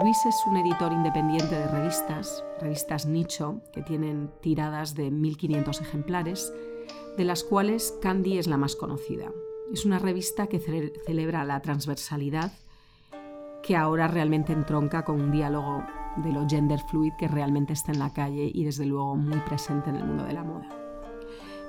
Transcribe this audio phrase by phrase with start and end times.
[0.00, 6.52] Luis es un editor independiente de revistas, revistas nicho, que tienen tiradas de 1.500 ejemplares,
[7.16, 9.32] de las cuales Candy es la más conocida.
[9.72, 12.52] Es una revista que celebra la transversalidad
[13.62, 15.82] que ahora realmente entronca con un diálogo
[16.18, 19.90] de lo gender fluid que realmente está en la calle y desde luego muy presente
[19.90, 20.68] en el mundo de la moda.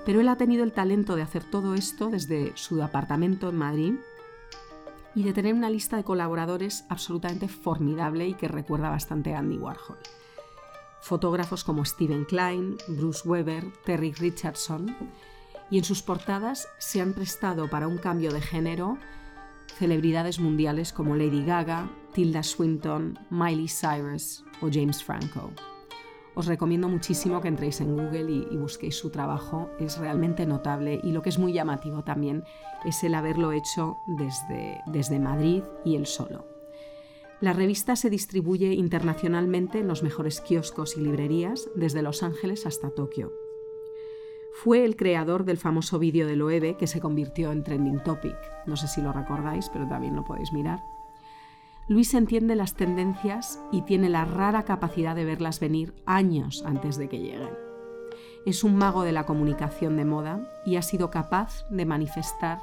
[0.05, 3.93] Pero él ha tenido el talento de hacer todo esto desde su apartamento en Madrid
[5.15, 9.57] y de tener una lista de colaboradores absolutamente formidable y que recuerda bastante a Andy
[9.57, 9.97] Warhol.
[11.01, 14.95] Fotógrafos como Steven Klein, Bruce Weber, Terry Richardson,
[15.71, 18.97] y en sus portadas se han prestado para un cambio de género
[19.79, 25.51] celebridades mundiales como Lady Gaga, Tilda Swinton, Miley Cyrus o James Franco.
[26.39, 31.11] Os recomiendo muchísimo que entréis en Google y, busquéis su trabajo, es realmente notable y
[31.11, 32.45] lo que es muy llamativo también
[32.85, 36.47] es el haberlo hecho desde, desde Madrid y él solo.
[37.41, 42.89] La revista se distribuye internacionalmente en los mejores kioscos y librerías, desde Los Ángeles hasta
[42.89, 43.33] Tokio.
[44.53, 48.37] Fue el creador del famoso vídeo de Loewe que se convirtió en trending topic.
[48.65, 50.79] No sé si lo recordáis, pero también lo podéis mirar.
[51.89, 57.09] Luis entiende las tendencias y tiene la rara capacidad de verlas venir años antes de
[57.09, 57.49] que lleguen.
[58.45, 62.61] Es un mago de la comunicación de moda y ha sido capaz de manifestar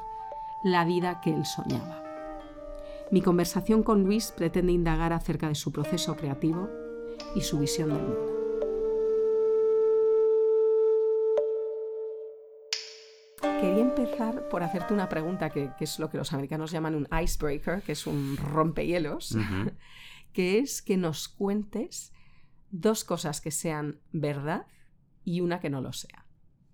[0.62, 2.04] la vida que él soñaba.
[3.10, 6.69] Mi conversación con Luis pretende indagar acerca de su proceso creativo
[7.34, 8.36] y su visión del mundo.
[13.61, 17.83] Quería empezar por hacerte una pregunta que, es lo que los americanos llaman un icebreaker,
[17.83, 19.36] que es un rompehielos,
[20.33, 22.12] que es que nos cuentes
[22.70, 24.66] dos cosas que sean verdad
[25.25, 26.27] y una que no lo sea.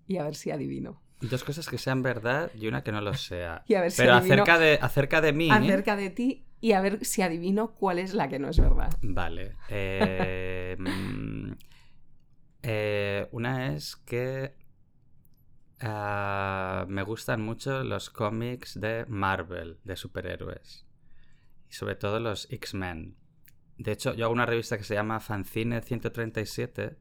[0.07, 1.01] Y a ver si adivino.
[1.21, 3.63] Dos cosas que sean verdad y una que no lo sea.
[3.97, 5.49] Pero acerca, de, acerca de mí.
[5.49, 8.91] Acerca de ti y a ver si adivino cuál es la que no es verdad.
[9.01, 9.55] Vale.
[9.69, 11.51] Eh, mm,
[12.63, 14.53] eh, una es que
[15.79, 20.85] Ah, me gustan mucho los cómics de Marvel, de superhéroes.
[21.69, 23.17] Y sobre todo los X-Men.
[23.77, 26.97] De hecho, yo hago una revista que se llama Fanzine 137.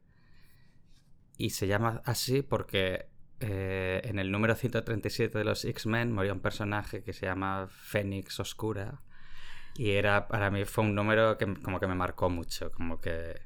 [1.38, 3.08] Y se llama así porque
[3.40, 8.38] eh, en el número 137 de los X-Men moría un personaje que se llama Fénix
[8.40, 9.02] Oscura.
[9.74, 12.70] Y era, para mí fue un número que como que me marcó mucho.
[12.72, 13.40] Como que.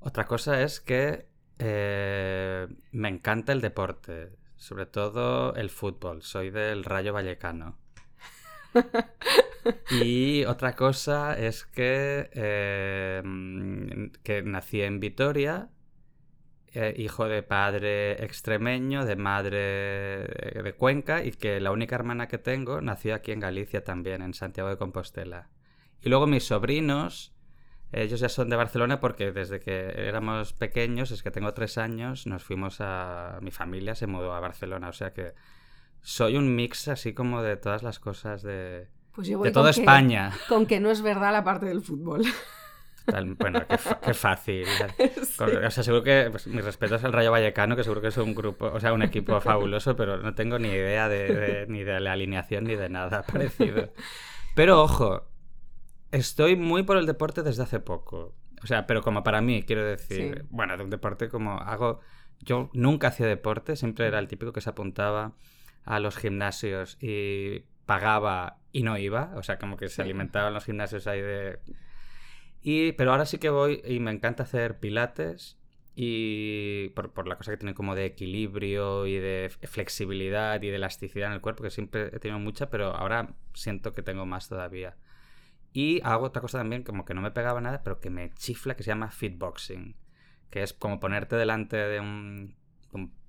[0.00, 1.28] Otra cosa es que
[1.58, 4.36] eh, me encanta el deporte.
[4.56, 6.22] Sobre todo el fútbol.
[6.22, 7.76] Soy del Rayo Vallecano.
[9.90, 15.68] y otra cosa es que, em, que nací en Vitoria,
[16.72, 19.58] eh, hijo de padre extremeño, de madre
[20.62, 24.34] de Cuenca, y que la única hermana que tengo nació aquí en Galicia también, en
[24.34, 25.50] Santiago de Compostela.
[26.00, 27.33] Y luego mis sobrinos
[28.02, 32.26] ellos ya son de Barcelona porque desde que éramos pequeños, es que tengo tres años,
[32.26, 33.38] nos fuimos a...
[33.40, 35.34] Mi familia se mudó a Barcelona, o sea que
[36.00, 38.88] soy un mix así como de todas las cosas de...
[39.14, 40.32] Pues de toda España.
[40.48, 42.24] con que no es verdad la parte del fútbol.
[43.38, 43.62] bueno,
[44.02, 44.66] qué, fácil.
[45.38, 48.34] O sea, seguro que pues, mis respetos al Rayo Vallecano, que seguro que es un
[48.34, 52.12] grupo, o sea, un equipo fabuloso, pero no tengo ni idea de, ni de la
[52.12, 53.92] alineación ni de nada parecido.
[54.54, 55.24] Pero ojo,
[56.14, 58.36] Estoy muy por el deporte desde hace poco.
[58.62, 62.00] O sea, pero como para mí, quiero decir, bueno, de un deporte como hago...
[62.38, 65.34] Yo nunca hacía deporte, siempre era el típico que se apuntaba
[65.84, 70.64] a los gimnasios y pagaba y no iba, o sea, como que se alimentaban los
[70.64, 71.58] gimnasios ahí de...
[72.62, 75.58] Y, pero ahora sí que voy y me encanta hacer pilates
[75.96, 80.76] y por, por, la cosa que tiene como de equilibrio y de flexibilidad y de
[80.76, 84.48] elasticidad en el cuerpo, que siempre he tenido mucha, pero ahora siento que tengo más
[84.48, 84.96] todavía.
[85.76, 88.76] Y hago otra cosa también, como que no me pegaba nada, pero que me chifla,
[88.76, 89.96] que se llama fitboxing.
[90.48, 92.54] Que es como ponerte delante de un,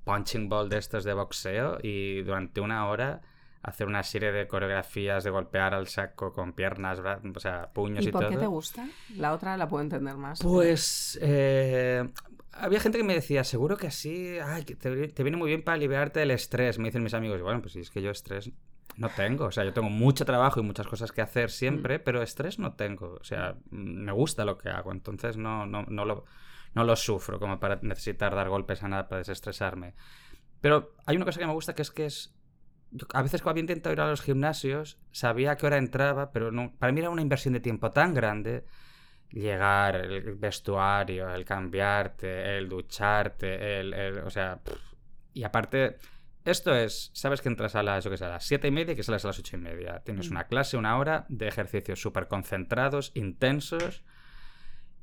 [0.03, 3.21] punching ball de estos de boxeo y durante una hora
[3.63, 8.11] hacer una serie de coreografías de golpear al saco con piernas, o sea, puños y,
[8.11, 8.21] todo.
[8.21, 8.87] ¿Y por qué te gusta?
[9.15, 10.39] La otra la puedo entender más.
[10.43, 12.07] Pues eh,
[12.51, 14.75] había gente que me decía, seguro que así, ay, te,
[15.07, 17.39] te, viene muy bien para liberarte del estrés, me dicen mis amigos.
[17.39, 18.51] Y bueno, pues si es que yo estrés
[18.97, 22.01] no tengo, o sea, yo tengo mucho trabajo y muchas cosas que hacer siempre, mm.
[22.03, 23.17] pero estrés no tengo.
[23.19, 26.25] O sea, me gusta lo que hago, entonces no, no, no, lo,
[26.73, 29.95] no lo sufro como para necesitar dar golpes a nada para desestresarme.
[30.61, 32.33] Pero hay una cosa que me gusta que es que es...
[33.13, 36.51] a veces cuando había intentado ir a los gimnasios, sabía a qué hora entraba, pero
[36.51, 38.65] no, para mí era una inversión de tiempo tan grande
[39.29, 44.19] llegar, el vestuario, el cambiarte, el ducharte, el...
[44.19, 44.61] o sea...
[45.33, 45.97] y aparte
[46.45, 48.93] esto es, sabes que entras a las, yo que sé, a las 7 y media
[48.93, 50.01] y que sales a las 8 y media.
[50.05, 50.31] Tienes mm.
[50.31, 54.03] una clase, una hora de ejercicios súper concentrados, intensos,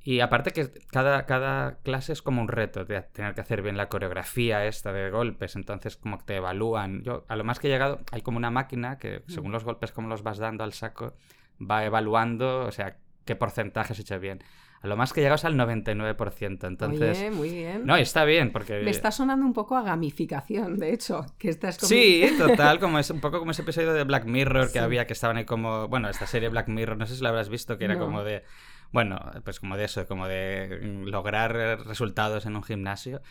[0.05, 3.77] Y aparte que cada, cada clase es como un reto de tener que hacer bien
[3.77, 7.03] la coreografía esta de golpes, entonces como que te evalúan.
[7.05, 9.31] Yo a lo más que he llegado hay como una máquina que Mm.
[9.31, 11.15] según los golpes como los vas dando al saco
[11.61, 14.43] va evaluando, o sea, qué porcentaje has hecho bien.
[14.83, 17.17] A lo más que es al 99%, entonces...
[17.19, 17.87] Oye, muy bien.
[17.87, 18.81] No, está bien porque...
[18.81, 21.89] Me está sonando un poco a gamificación, de hecho, que estás como...
[21.89, 24.79] Sí, total, como es un poco como ese episodio de Black Mirror que Sí.
[24.81, 27.49] había, que estaban ahí como, bueno, esta serie Black Mirror, no sé si la habrás
[27.49, 28.01] visto, que era No.
[28.01, 28.43] como de,
[28.91, 31.53] bueno, pues como de eso, como de mm, lograr
[31.87, 33.23] resultados en un gimnasio.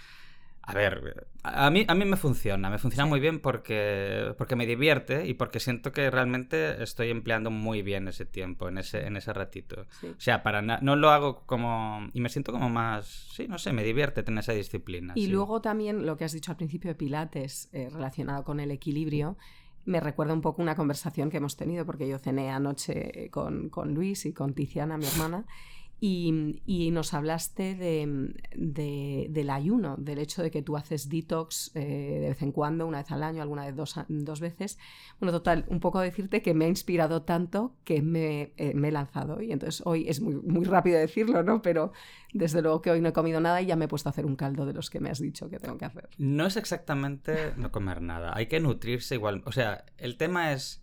[0.64, 3.10] A ver, a mí, a mí me funciona, me funciona Sí.
[3.10, 8.08] muy bien porque, porque me divierte y porque siento que realmente estoy empleando muy bien
[8.08, 9.88] ese tiempo, en ese, en ese ratito.
[10.00, 10.08] Sí.
[10.08, 12.08] O sea, para no lo hago como...
[12.14, 13.08] Y me siento como más...
[13.34, 15.14] Sí, no sé, me divierte tener esa disciplina.
[15.16, 15.32] Y sí.
[15.32, 19.38] luego también lo que has dicho al principio de Pilates, eh, relacionado con el equilibrio,
[19.86, 23.96] me recuerda un poco una conversación que hemos tenido, porque yo cené anoche con, con
[23.96, 25.46] Luis y con Tiziana, mi hermana,
[26.04, 32.18] y, nos hablaste de, de- del ayuno, del hecho de que tú haces detox eh,
[32.22, 34.80] de vez en cuando, una vez al año, alguna vez dos, dos veces.
[35.20, 38.92] Bueno, total, un poco decirte que me ha inspirado tanto que me, eh, me he
[38.92, 39.42] lanzado.
[39.44, 41.62] Y entonces hoy es muy, muy rápido decirlo, ¿no?
[41.62, 41.92] Pero
[42.34, 44.26] desde luego que hoy no he comido nada y ya me he puesto a hacer
[44.26, 46.10] un caldo de los que me has dicho que tengo que hacer.
[46.18, 48.32] No es exactamente no comer nada.
[48.36, 49.44] Hay que nutrirse igual.
[49.46, 50.82] O sea, el tema es.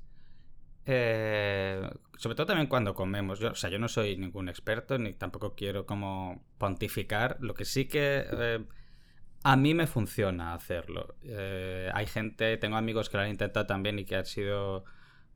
[0.90, 1.82] Eh,
[2.16, 3.38] sobre todo también cuando comemos.
[3.38, 7.36] Yo, o sea, yo no soy ningún experto ni tampoco quiero como pontificar.
[7.40, 8.24] Lo que sí que.
[8.30, 8.64] eh,
[9.44, 11.14] a mí me funciona hacerlo.
[11.22, 14.84] Eh, hay gente, tengo amigos que lo han intentado también y que ha sido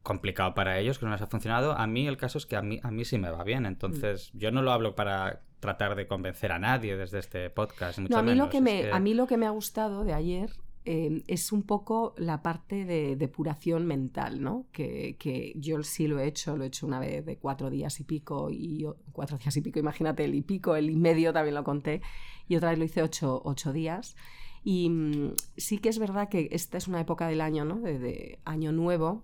[0.03, 1.73] complicado para ellos, que no les ha funcionado.
[1.79, 3.65] A mí el caso es que a mí, a mí sí me va bien.
[3.67, 8.01] Entonces, yo no lo hablo para tratar de convencer a nadie desde este podcast.
[8.01, 8.47] Mucho No, a mí, menos.
[8.47, 10.51] lo que Es me, que- a mí lo que me ha gustado de ayer
[10.85, 14.67] eh, es un poco la parte de depuración mental, ¿no?
[14.73, 18.01] Que, que yo sí lo he hecho, lo he hecho una vez de cuatro días
[18.01, 21.55] y pico, y cuatro días y pico, imagínate, el y pico, el y medio también
[21.55, 22.03] lo conté,
[22.49, 24.17] y otra vez lo hice ocho, ocho días.
[24.65, 27.77] Y mm, sí que es verdad que esta es una época del año, ¿no?
[27.81, 29.23] De año nuevo,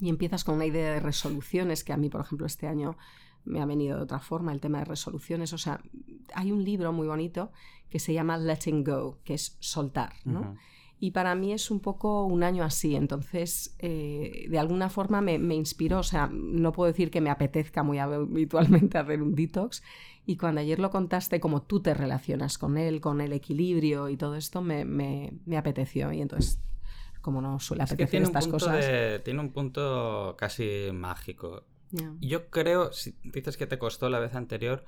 [0.00, 2.96] y empiezas con una idea de resoluciones, que a mí, por ejemplo, este año
[3.44, 5.52] me ha venido de otra forma el tema de resoluciones.
[5.52, 5.80] O sea,
[6.34, 7.50] hay un libro muy bonito
[7.90, 10.56] que se llama Letting Go, que es soltar, ¿no?
[11.00, 15.38] Y para mí es un poco un año así, entonces eh, de alguna forma me,
[15.38, 19.82] me inspiró, o sea, no puedo decir que me apetezca muy habitualmente hacer un detox
[20.24, 24.16] y cuando ayer lo contaste como tú te relacionas con él, con el equilibrio y
[24.16, 26.58] todo esto, me, me- me apeteció y entonces
[27.20, 28.84] como no suele Es que apetecer un, estas punto cosas.
[28.86, 31.64] de- tiene un punto casi mágico.
[32.20, 34.84] Yo creo, si dices que te costó la vez anterior,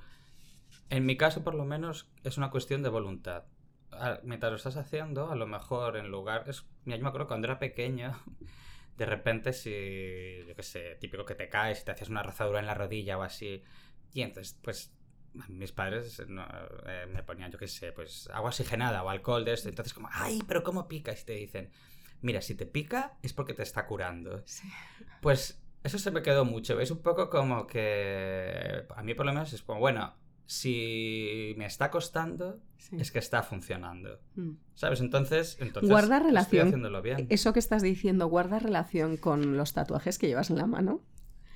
[0.89, 3.45] en mi caso por lo menos es una cuestión de voluntad.
[3.91, 6.45] A- Mientras lo estás haciendo, a lo mejor en lugar...
[6.47, 8.13] Es, mira, yo me acuerdo cuando era pequeño,
[8.97, 12.59] de repente si, yo qué sé, típico que te caes y te hacías una rozadura
[12.59, 13.63] en la rodilla o así,
[14.13, 14.93] y entonces pues
[15.49, 16.45] mis padres no,
[16.87, 20.09] eh, me ponían, yo qué sé, pues agua oxigenada o alcohol de esto, entonces como,
[20.11, 21.11] ay, pero ¿cómo pica?
[21.11, 21.69] Y te dicen,
[22.21, 24.41] mira, si te pica es porque te está curando.
[24.45, 24.67] Sí.
[25.21, 26.79] Pues eso se me quedó mucho.
[26.79, 30.13] Es un poco como que a mí por lo menos es como, bueno,
[30.45, 32.95] si me está costando, Sí.
[32.99, 34.19] es que está funcionando.
[34.35, 34.51] Mm.
[34.75, 35.01] ¿Sabes?
[35.01, 36.67] Entonces, entonces Guarda estoy relación.
[36.67, 37.27] haciéndolo bien.
[37.29, 41.01] Eso que estás diciendo, ¿guarda relación con los tatuajes que llevas en la mano?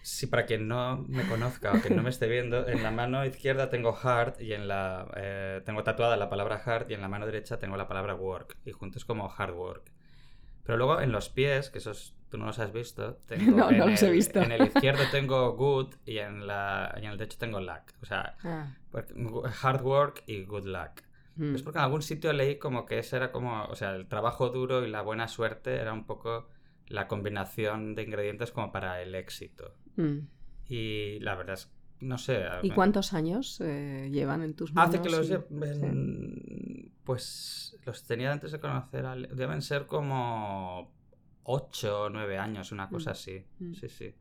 [0.01, 3.23] Sí, para quien no me conozca o que no me esté viendo, en la mano
[3.23, 7.07] izquierda tengo hard y en la eh, tengo tatuada la palabra hard y en la
[7.07, 9.91] mano derecha tengo la palabra work y juntos como hard work.
[10.63, 13.77] Pero luego en los pies, que esos tú no los has visto, tengo No, en
[13.79, 14.39] no los he el- visto.
[14.41, 18.05] En el izquierdo tengo good y en la y en el derecho tengo luck, o
[18.05, 18.73] sea, Ah,
[19.63, 21.01] hard work y good luck.
[21.35, 21.55] mm.
[21.55, 24.49] Es porque en algún sitio leí como que ese era como, o sea, el trabajo
[24.49, 26.47] duro y la buena suerte era un poco
[26.87, 29.73] la combinación de ingredientes como para el éxito.
[29.95, 30.19] Mm.
[30.67, 31.71] Y la verdad es,
[32.01, 32.43] no sé.
[32.63, 34.95] ¿Y cuántos años eh, llevan en tus manos?
[34.95, 40.91] Hace que los y- lleven, pues los tenía antes de conocer, a deben ser como
[41.43, 43.13] 8 o 9 años, una cosa Mm.
[43.13, 43.45] así.
[43.59, 43.73] Mm.
[43.73, 44.13] Sí, sí.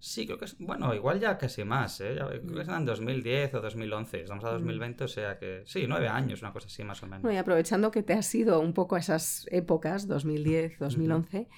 [0.00, 2.14] Sí, creo que es, bueno, igual ya casi más, ¿eh?
[2.16, 2.70] Ya- creo que Mm.
[2.70, 6.68] eran 2010 o 2011, estamos a 2020, o sea que sí, 9 años, una cosa
[6.68, 7.22] así más o menos.
[7.22, 11.48] Bueno, y aprovechando que te has ido un poco a esas épocas, 2010, 2011,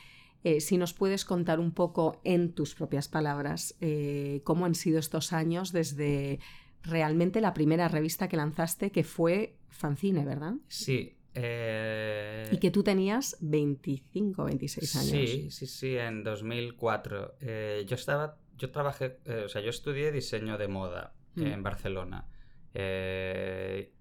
[0.44, 4.98] eh, si nos puedes contar un poco en tus propias palabras eh, cómo han sido
[4.98, 6.38] estos años desde
[6.82, 10.54] realmente la primera revista que lanzaste, que fue Fanzine, ¿verdad?
[10.68, 11.14] Sí.
[11.34, 15.10] eh, Y que tú tenías 25, 26 años.
[15.10, 17.34] Sí, sí, sí, en 2004.
[17.40, 21.46] Eh, yo estaba, yo trabajé, o sea, yo estudié diseño de moda Mm.
[21.46, 22.26] en Barcelona.
[22.74, 23.92] Eh,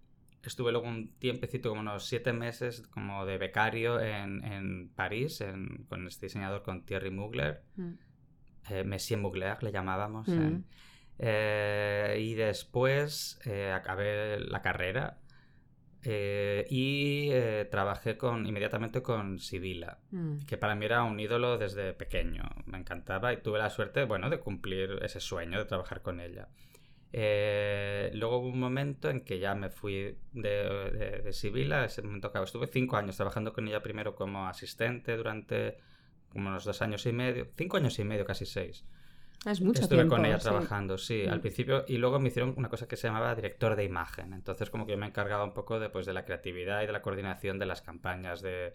[0.43, 5.85] estuve luego un tiempecito, como unos siete meses, como de becario en, en París, en-
[5.89, 7.61] con este diseñador, con Thierry Mugler.
[7.75, 7.91] Mm.
[8.69, 10.27] Eh, Monsieur Mugler le llamábamos.
[10.27, 10.63] Mm.
[11.17, 15.17] Eh, y después eh, acabé la carrera
[16.69, 17.29] y
[17.69, 20.37] trabajé con, inmediatamente con Sibila, Mm.
[20.47, 22.43] que para mí era un ídolo desde pequeño.
[22.65, 26.47] Me encantaba y tuve la suerte, bueno, de cumplir ese sueño de trabajar con ella.
[27.11, 32.01] Eh, luego hubo un momento en que ya me fui de, de, de Sibila, ese
[32.01, 32.45] momento acabó.
[32.45, 35.77] Estuve cinco años trabajando con ella primero como asistente durante
[36.29, 38.85] como unos dos años y medio, cinco años y medio, casi seis.
[39.45, 41.41] Es mucho Estuve tiempo, con ella trabajando, sí, al Mm.
[41.41, 41.85] principio.
[41.87, 44.33] Y luego me hicieron una cosa que se llamaba director de imagen.
[44.33, 46.91] Entonces, como que yo me encargaba un poco de, pues, de la creatividad y de
[46.91, 48.41] la coordinación de las campañas.
[48.41, 48.73] De...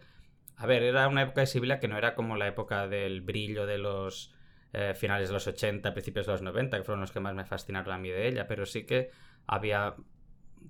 [0.57, 3.67] A ver, era una época de Sibila que no era como la época del brillo
[3.67, 4.35] de los
[4.75, 7.45] eh, finales de los 80, principios de los 90, que fueron los que más me
[7.45, 9.11] fascinaron a mí de ella, pero sí que
[9.47, 9.95] había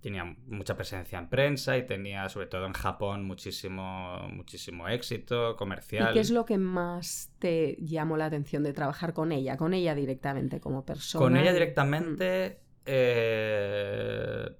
[0.00, 6.10] tenía mucha presencia en prensa y tenía sobre todo en Japón muchísimo muchísimo éxito comercial.
[6.10, 9.56] ¿Y qué es lo que más te llamó la atención de trabajar con ella?
[9.56, 11.24] Con ella directamente como persona.
[11.24, 14.50] Con ella directamente, eh,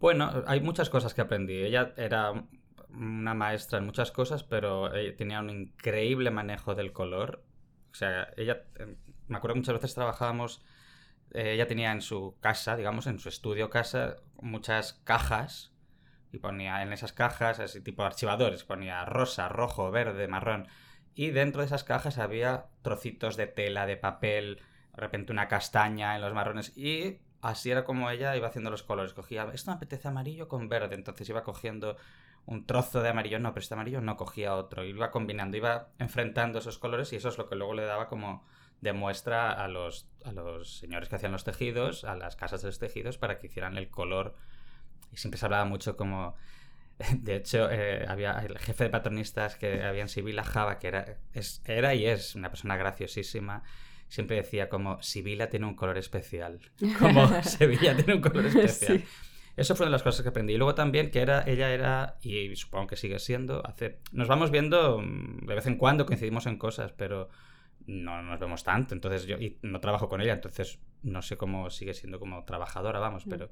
[0.00, 1.62] bueno, hay muchas cosas que aprendí.
[1.62, 2.32] Ella era
[2.90, 7.44] una maestra en muchas cosas, pero ella tenía un increíble manejo del color.
[7.92, 8.96] O sea, ella, eh,
[9.28, 10.62] me acuerdo que muchas veces trabajábamos,
[11.32, 15.72] eh, ella tenía en su casa, digamos, en su estudio casa, muchas cajas
[16.32, 20.68] y ponía en esas cajas, así tipo archivadores, ponía rosa, rojo, verde, marrón.
[21.14, 24.60] Y dentro de esas cajas había trocitos de tela, de papel,
[24.94, 26.76] de repente una castaña en los marrones.
[26.76, 29.14] Y así era como ella iba haciendo los colores.
[29.14, 30.94] Cogía, esto me apetece amarillo con verde.
[30.94, 31.96] Entonces iba cogiendo
[32.48, 34.82] un trozo de amarillo, no, pero este amarillo no cogía otro.
[34.82, 38.42] Iba combinando, iba enfrentando esos colores y eso es lo que luego le daba como
[38.80, 42.68] de muestra a los, a los señores que hacían los tejidos, a las casas de
[42.68, 44.34] los tejidos, para que hicieran el color.
[45.12, 46.36] Y siempre se hablaba mucho como...
[47.18, 51.18] De hecho, eh, había el jefe de patronistas que había en Sibila, Java, que era,
[51.34, 53.62] es, era y es una persona graciosísima.
[54.08, 56.60] Siempre decía como, Sibila tiene un color especial.
[56.98, 59.00] Como Sevilla tiene un color especial.
[59.00, 59.04] Sí.
[59.58, 60.54] Eso fue una de las cosas que aprendí.
[60.54, 64.50] Y luego también que era, ella era, y supongo que sigue siendo, hace, nos vamos
[64.50, 67.28] viendo mm, de vez en cuando, coincidimos en cosas, pero
[67.86, 68.94] no nos vemos tanto.
[68.94, 72.98] Entonces yo y no trabajo con ella, entonces no sé cómo sigue siendo como trabajadora,
[72.98, 73.30] vamos, Mm.
[73.30, 73.50] pero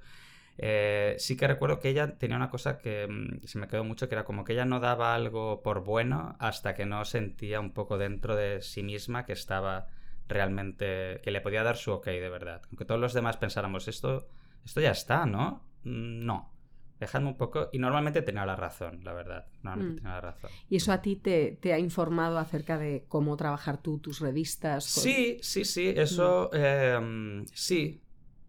[0.59, 4.09] eh, sí que recuerdo que ella tenía una cosa que mm, se me quedó mucho,
[4.09, 7.73] que era como que ella no daba algo por bueno hasta que no sentía un
[7.73, 9.89] poco dentro de sí misma que estaba
[10.29, 12.63] realmente, que le podía dar su ok de verdad.
[12.71, 14.29] Aunque todos los demás pensáramos, esto,
[14.65, 15.66] esto ya está, ¿no?
[15.87, 16.53] Mm, No.
[16.99, 17.69] Dejadme un poco.
[17.73, 19.47] Y normalmente tenía la razón, la verdad.
[19.63, 19.97] Normalmente Mm.
[20.03, 20.51] tenía la razón.
[20.71, 24.95] ¿Y eso a ti te, te ha informado acerca de cómo trabajar tú tus revistas?
[24.95, 28.01] con- Sí, sí, sí, eso eh, sí.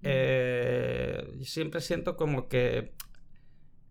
[0.01, 2.93] Eh, siempre siento como que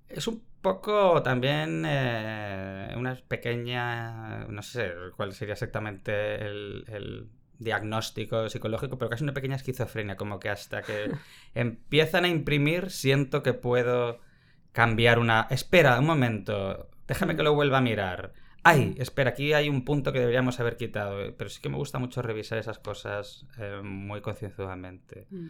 [0.08, 8.48] es un poco también eh, una pequeña, no sé cuál sería exactamente el, el diagnóstico
[8.48, 11.10] psicológico, pero casi una pequeña esquizofrenia, como que hasta que
[11.54, 14.20] empiezan a imprimir siento que puedo
[14.72, 15.46] cambiar una...
[15.50, 18.32] Espera, un momento, déjame que lo vuelva a mirar.
[18.62, 22.00] Ay, espera, aquí hay un punto que deberíamos haber quitado, pero sí que me gusta
[22.00, 25.28] mucho revisar esas cosas eh, muy concienzudamente.
[25.30, 25.46] Mm.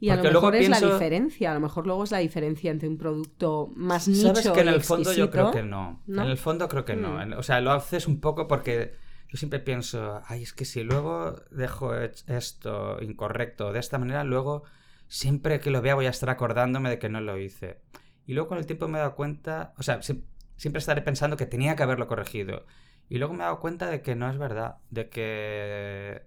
[0.00, 2.88] Y a lo mejor es la diferencia, a lo mejor luego es la diferencia entre
[2.88, 6.02] un producto más nicho Sabes que en y el fondo yo creo que no.
[6.06, 6.22] ¿No?
[6.22, 7.14] En el fondo creo que no.
[7.14, 7.32] Mm.
[7.38, 8.92] O sea, lo haces un poco porque
[9.28, 14.64] yo siempre pienso, ay, es que si luego dejo esto incorrecto de esta manera, luego
[15.06, 17.80] siempre que lo vea voy a estar acordándome de que no lo hice.
[18.26, 20.22] Y luego con el tiempo me he dado cuenta, o sea, sie-
[20.56, 22.66] siempre estaré pensando que tenía que haberlo corregido.
[23.08, 26.22] Y luego me he dado cuenta de que no es verdad, de que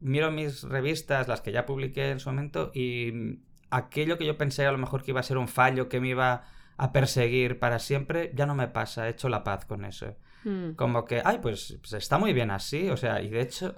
[0.00, 4.66] miro mis revistas, las que ya publiqué en su momento, y aquello que yo pensé
[4.66, 6.44] a lo mejor que iba a ser un fallo, que me iba
[6.76, 10.16] a perseguir para siempre, ya no me pasa, he hecho la paz con eso.
[10.44, 10.72] Mm.
[10.72, 13.74] Como que, ay, pues, pues está muy bien así, o sea, y de hecho,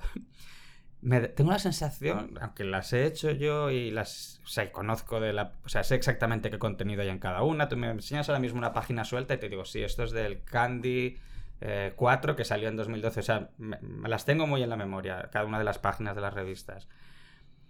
[1.01, 5.21] me, tengo la sensación, aunque las he hecho yo y las, o sea, y conozco
[5.21, 8.29] de la, o sea, sé exactamente qué contenido hay en cada una, tú me enseñas
[8.29, 11.17] ahora mismo una página suelta y te digo, sí, esto es del Candy
[11.61, 14.77] eh, 4 que salió en 2012, o sea, me, me las tengo muy en la
[14.77, 16.89] memoria, cada una de las páginas de las revistas.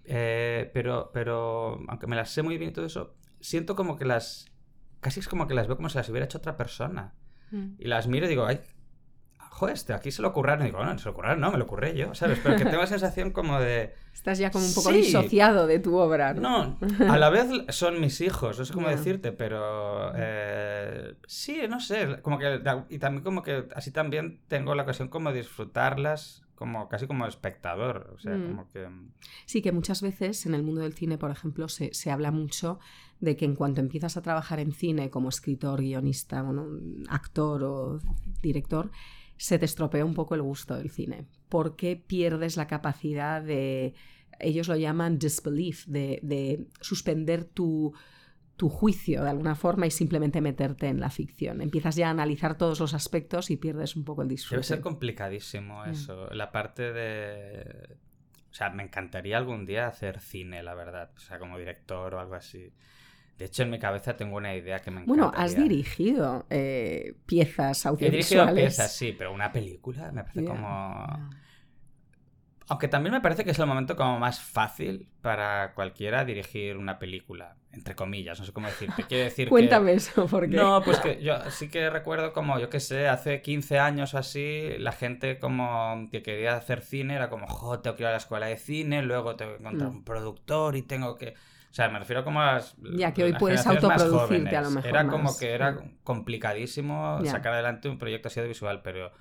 [0.08, 4.04] Eh, pero, pero, aunque me las sé muy bien y todo eso, siento como que
[4.04, 4.46] las,
[5.00, 7.14] casi es como que las veo como si las hubiera hecho otra persona.
[7.50, 7.74] Mm.
[7.78, 8.60] Y las miro y digo, ay,
[9.56, 10.64] joder, este, aquí se lo ocurraron.
[10.64, 12.38] Y digo, no, no se lo ocurraron, no, me lo ocurré yo, ¿sabes?
[12.42, 13.94] Pero que tengo la sensación como de...
[14.14, 14.96] Estás ya como un poco Sí.
[14.98, 16.78] disociado de tu obra, ¿no?
[16.80, 18.96] No, a la vez son mis hijos, no sé cómo Ya.
[18.96, 20.12] decirte, pero...
[20.14, 22.60] eh, sí, no sé, como que...
[22.90, 27.26] Y también como que así también tengo la ocasión como de disfrutarlas como casi como
[27.26, 28.46] espectador, o sea, Mm.
[28.48, 28.88] como que...
[29.44, 32.78] Sí, que muchas veces en el mundo del cine, por ejemplo, se, se habla mucho
[33.20, 36.66] de que en cuanto empiezas a trabajar en cine como escritor, guionista, bueno,
[37.10, 38.00] actor o
[38.42, 38.90] director,
[39.36, 43.94] se te estropea un poco el gusto del cine, porque pierdes la capacidad de
[44.38, 47.94] ellos lo llaman disbelief, de, suspender tu,
[48.56, 51.60] tu, juicio de alguna forma y simplemente meterte en la ficción.
[51.60, 54.56] Empiezas ya a analizar todos los aspectos y pierdes un poco el disfrute.
[54.56, 56.28] Debe ser complicadísimo eso.
[56.30, 57.96] La parte de...
[58.50, 61.10] O sea, me encantaría algún día hacer cine, la verdad.
[61.16, 62.72] O sea, como director o algo así.
[63.38, 65.08] De hecho, en mi cabeza tengo una idea que me encanta.
[65.08, 68.32] Bueno, has dirigido eh, piezas audiovisuales.
[68.32, 71.30] He dirigido piezas, sí, pero una película me parece como...
[72.68, 76.98] Aunque también me parece que es el momento como más fácil para cualquiera dirigir una
[76.98, 79.04] película, entre comillas, no sé cómo decirte.
[79.04, 80.56] Quiero decir Cuéntame eso, porque...
[80.56, 84.18] No, pues que yo sí que recuerdo como, yo qué sé, hace 15 años o
[84.18, 88.12] así, la gente como que quería hacer cine era como, jo, tengo que ir a
[88.12, 89.94] la escuela de cine, luego tengo que encontrar mm.
[89.94, 91.34] un productor y tengo que...
[91.76, 92.74] O sea, me refiero como a las.
[92.96, 94.88] Ya que hoy puedes autoproducirte a lo mejor.
[94.88, 99.12] Era como que era complicadísimo sacar adelante un proyecto así audiovisual, pero.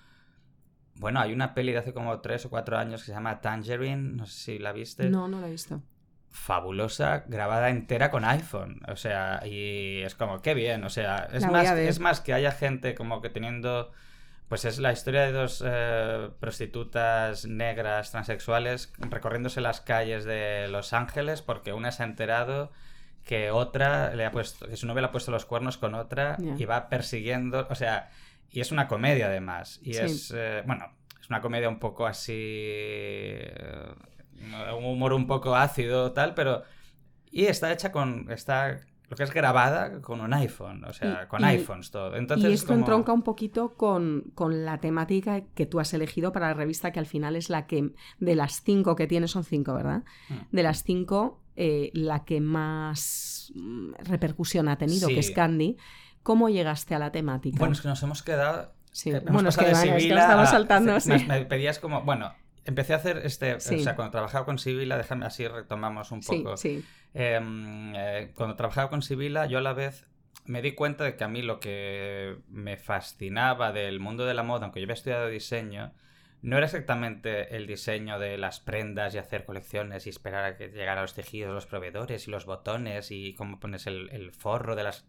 [0.94, 4.14] Bueno, hay una peli de hace como tres o cuatro años que se llama Tangerine,
[4.16, 5.10] no sé si la viste.
[5.10, 5.82] No, no la he visto.
[6.30, 8.80] Fabulosa, grabada entera con iPhone.
[8.88, 10.86] O sea, y es como, qué bien.
[10.86, 13.92] O sea, es, más, es más que haya gente como que teniendo
[14.48, 20.94] pues es la historia de dos eh, prostitutas negras transexuales recorriéndose las calles de Los
[20.94, 22.72] Ángeles porque una se ha enterado
[23.24, 26.38] que otra le ha puesto, que su novia le ha puesto los cuernos con otra
[26.40, 28.12] y va persiguiendo, o sea,
[28.52, 29.80] y es una comedia además.
[29.82, 33.94] Y es, eh, bueno, es una comedia un poco así, eh,
[34.78, 36.64] un humor un poco ácido tal, pero...
[37.32, 41.44] Y está hecha con, está lo que es grabada con un iPhone, o sea, con
[41.44, 42.16] iPhones todo.
[42.16, 46.54] Entonces, y esto entronca un poquito con, la temática que tú has elegido para la
[46.54, 50.04] revista, que al final es la que, de las cinco que tienes, son cinco, ¿verdad?
[50.30, 50.36] Mm.
[50.52, 55.78] De las cinco, eh, la que más mm, repercusión ha tenido, que es Candy.
[56.24, 57.60] ¿Cómo llegaste a la temática?
[57.60, 58.74] Bueno, es que nos hemos quedado...
[58.92, 60.98] Sí, bueno, es que, estamos saltando.
[61.28, 62.34] Me pedías como, bueno,
[62.66, 66.58] empecé a hacer este, o sea, cuando trabajaba con Sibila, déjame así retomamos un poco.
[66.58, 66.86] Sí, sí.
[67.14, 70.08] Em, eh, cuando trabajaba con Sibila, yo a la vez
[70.46, 74.44] me di cuenta de que a mí lo que me fascinaba del mundo de la
[74.44, 75.94] moda, aunque yo había estudiado diseño,
[76.42, 80.70] no era exactamente el diseño de las prendas y hacer colecciones y esperar a que
[80.70, 84.84] llegaran los tejidos, los proveedores y los botones y cómo pones el, el forro de
[84.84, 85.08] las...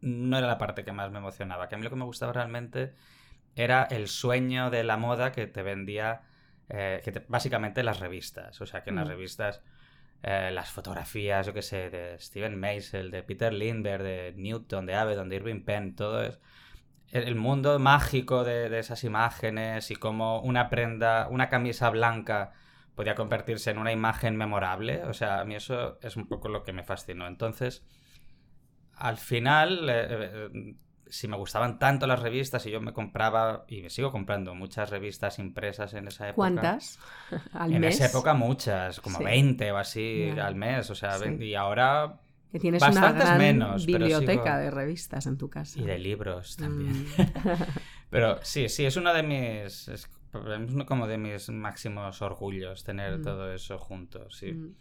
[0.00, 2.32] No era la parte que más me emocionaba, que a mí lo que me gustaba
[2.32, 2.94] realmente
[3.56, 6.22] era el sueño de la moda que te vendía
[6.70, 8.60] eh, que básicamente las revistas.
[8.60, 9.10] O sea, que en las mm.
[9.10, 9.62] revistas,
[10.22, 14.94] eh, las fotografías, yo qué sé, de Steven Meisel, de Peter Lindbergh, de Newton, de
[14.94, 16.40] Avedon, de Irving Penn, todo es
[17.10, 22.52] el mundo mágico de, esas imágenes y cómo una prenda, una camisa blanca
[22.94, 25.02] podía convertirse en una imagen memorable.
[25.04, 27.26] O sea, a mí eso es un poco lo que me fascinó.
[27.26, 27.84] Entonces,
[28.94, 30.76] al final, eh,
[31.10, 34.90] si me gustaban tanto las revistas y yo me compraba y me sigo comprando muchas
[34.90, 36.36] revistas impresas en esa época.
[36.36, 36.98] ¿Cuántas?
[37.52, 42.20] ¿Al en esa época muchas, como 20 o así al mes, o sea, y ahora
[42.52, 45.78] que tienes una gran biblioteca de revistas en tu casa.
[45.78, 47.06] Y de libros también.
[47.16, 47.62] Mm.
[48.10, 50.08] pero sí, sí, es uno de mis es
[50.86, 53.22] como de mis máximos orgullos tener mm.
[53.22, 54.52] todo eso junto, sí.
[54.52, 54.74] Mm.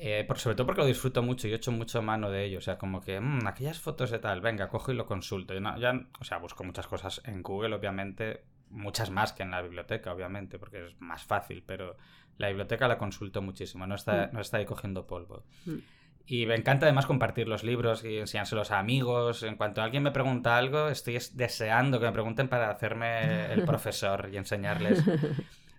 [0.00, 2.58] Eh, sobre todo porque lo disfruto mucho y he hecho mucho mano de ello.
[2.58, 5.54] O sea, como que, mmm, aquellas fotos de tal, venga, cojo y lo consulto.
[5.76, 10.12] ya, o sea, busco muchas cosas en Google, obviamente, muchas más que en la biblioteca,
[10.12, 11.96] obviamente, porque es más fácil, pero
[12.36, 14.34] la biblioteca la consulto muchísimo, no está, mm.
[14.34, 15.44] no está ahí cogiendo polvo.
[15.66, 15.78] Mm.
[16.26, 19.42] Y me encanta además compartir los libros y enseñárselos a amigos.
[19.42, 24.28] En cuanto alguien me pregunta algo, estoy deseando que me pregunten para hacerme el profesor
[24.30, 25.02] y enseñarles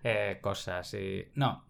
[0.03, 0.91] eh, cosas.
[0.95, 1.68] Y no,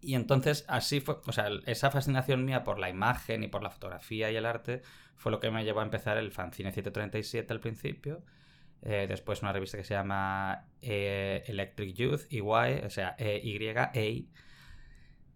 [0.00, 3.70] y entonces así fue, o sea, esa fascinación mía por la imagen y por la
[3.70, 4.82] fotografía y el arte
[5.16, 8.22] fue lo que me llevó a empezar el fanzine 137 al principio.
[8.82, 13.90] Eh, después una revista que se llama eh, Electric Youth, EY, o sea, E-Y-A.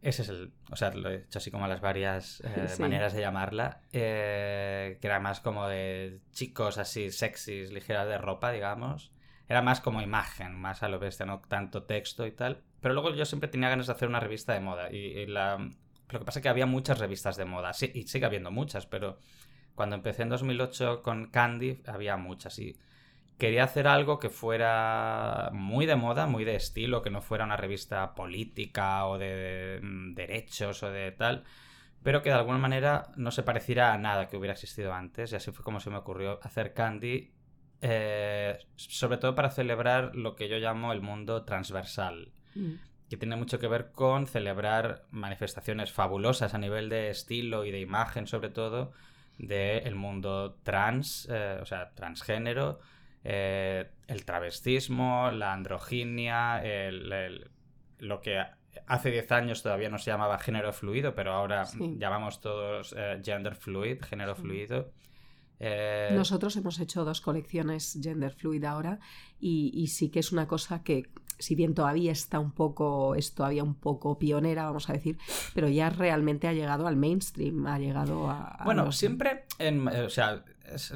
[0.00, 3.20] Ese es el, o sea, lo he hecho así como las varias eh, maneras de
[3.20, 9.12] llamarla, que era más como de chicos así sexys, ligeras de ropa, digamos.
[9.52, 12.62] Era más como imagen, más a lo bestia, no tanto texto y tal.
[12.80, 14.90] Pero luego yo siempre tenía ganas de hacer una revista de moda.
[14.90, 15.58] Y, la...
[15.58, 17.74] lo que pasa es que había muchas revistas de moda.
[17.74, 19.18] Sí, y sigue habiendo muchas, pero
[19.74, 22.58] cuando empecé en 2008 con Candy había muchas.
[22.60, 22.78] Y
[23.36, 27.58] quería hacer algo que fuera muy de moda, muy de estilo, que no fuera una
[27.58, 31.44] revista política o de, mm, derechos o de tal,
[32.02, 35.32] pero que de alguna manera no se pareciera a nada que hubiera existido antes.
[35.32, 37.31] Y así fue como se me ocurrió hacer Candy,
[37.82, 42.32] eh, sobre todo para celebrar lo que yo llamo el mundo transversal.
[42.54, 42.74] Mm.
[43.08, 47.80] que tiene mucho que ver con celebrar manifestaciones fabulosas a nivel de estilo y de
[47.80, 48.92] imagen, sobre todo,
[49.36, 52.80] del mundo trans, eh, o sea, transgénero,
[53.22, 56.62] eh, el travestismo, la androginia,
[57.98, 58.42] lo que
[58.86, 61.64] hace 10 años todavía no se llamaba género fluido, pero ahora
[61.98, 64.90] llamamos todos eh, gender fluid, género fluido.
[65.64, 68.98] Eh, Nosotros hemos hecho dos colecciones gender fluid ahora
[69.38, 73.62] y, sí que es una cosa que, si bien todavía está un poco, es todavía
[73.62, 75.18] un poco pionera, vamos a decir,
[75.54, 78.60] pero ya realmente ha llegado al mainstream, ha llegado a...
[78.64, 80.44] bueno, siempre, en, o sea,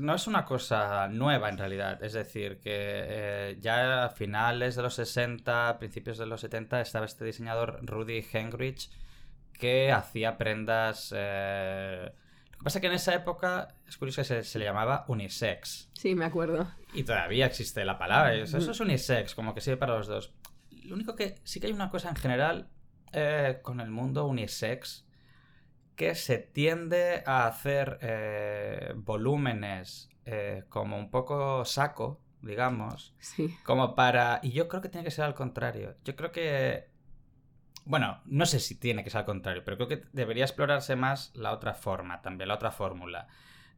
[0.01, 4.83] no es una cosa nueva en realidad, es decir, que eh, ya a finales de
[4.83, 8.91] los 60, principios de los 70 estaba este diseñador Rudy Henrich
[9.53, 11.15] que hacía prendas...
[11.17, 12.11] Eh,
[12.57, 15.91] lo que pasa es que en esa época, es curioso que se, le llamaba unisex.
[15.93, 16.67] Sí, me acuerdo.
[16.95, 18.35] Y todavía existe la palabra.
[18.35, 20.33] Eso, es unisex, como que sirve para los dos.
[20.71, 22.71] Lo único que sí que hay una cosa en general
[23.13, 25.07] eh, con el mundo unisex
[25.97, 33.15] que se tiende a hacer eh, volúmenes eh, como un poco saco, digamos.
[33.19, 33.55] Sí.
[33.65, 34.41] Como para...
[34.43, 35.97] Y yo creo que tiene que ser al contrario.
[36.05, 36.89] Yo creo que
[37.87, 41.31] bueno, no sé si tiene que ser al contrario, pero creo que debería explorarse más
[41.35, 43.29] la otra forma también, la otra fórmula.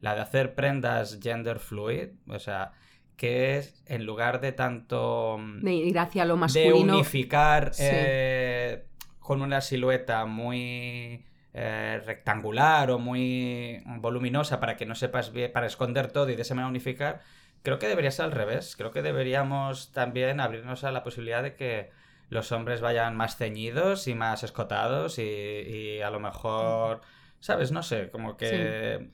[0.01, 2.73] La de hacer prendas gender fluid, o sea,
[3.17, 5.37] que es en lugar de tanto.
[5.39, 6.75] Mm, de ir hacia lo masculino.
[6.75, 8.87] De unificar eh,
[9.21, 11.25] con una silueta muy.
[11.55, 16.43] Eh, rectangular o muy voluminosa para que no sepas bien, para esconder todo y de
[16.43, 17.23] esa manera unificar,
[17.63, 18.77] creo que debería ser al revés.
[18.77, 21.91] Creo que deberíamos también abrirnos a la posibilidad de que
[22.31, 27.01] los hombres vayan más ceñidos y más escotados y, a lo mejor,
[27.41, 27.73] ¿sabes?
[27.73, 29.11] No sé, como que...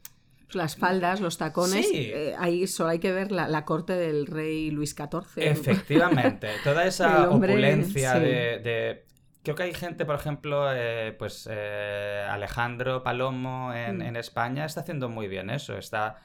[0.53, 4.94] Las faldas, los tacones, eh, ahí solo hay que ver la, corte del rey Luis
[4.94, 5.42] XIV.
[5.42, 9.05] Efectivamente, toda esa opulencia de,
[9.42, 14.00] Creo que hay gente, por ejemplo, eh, pues eh, Alejandro Palomo mm.
[14.00, 15.77] en, España está haciendo muy bien eso.
[15.77, 16.16] Está,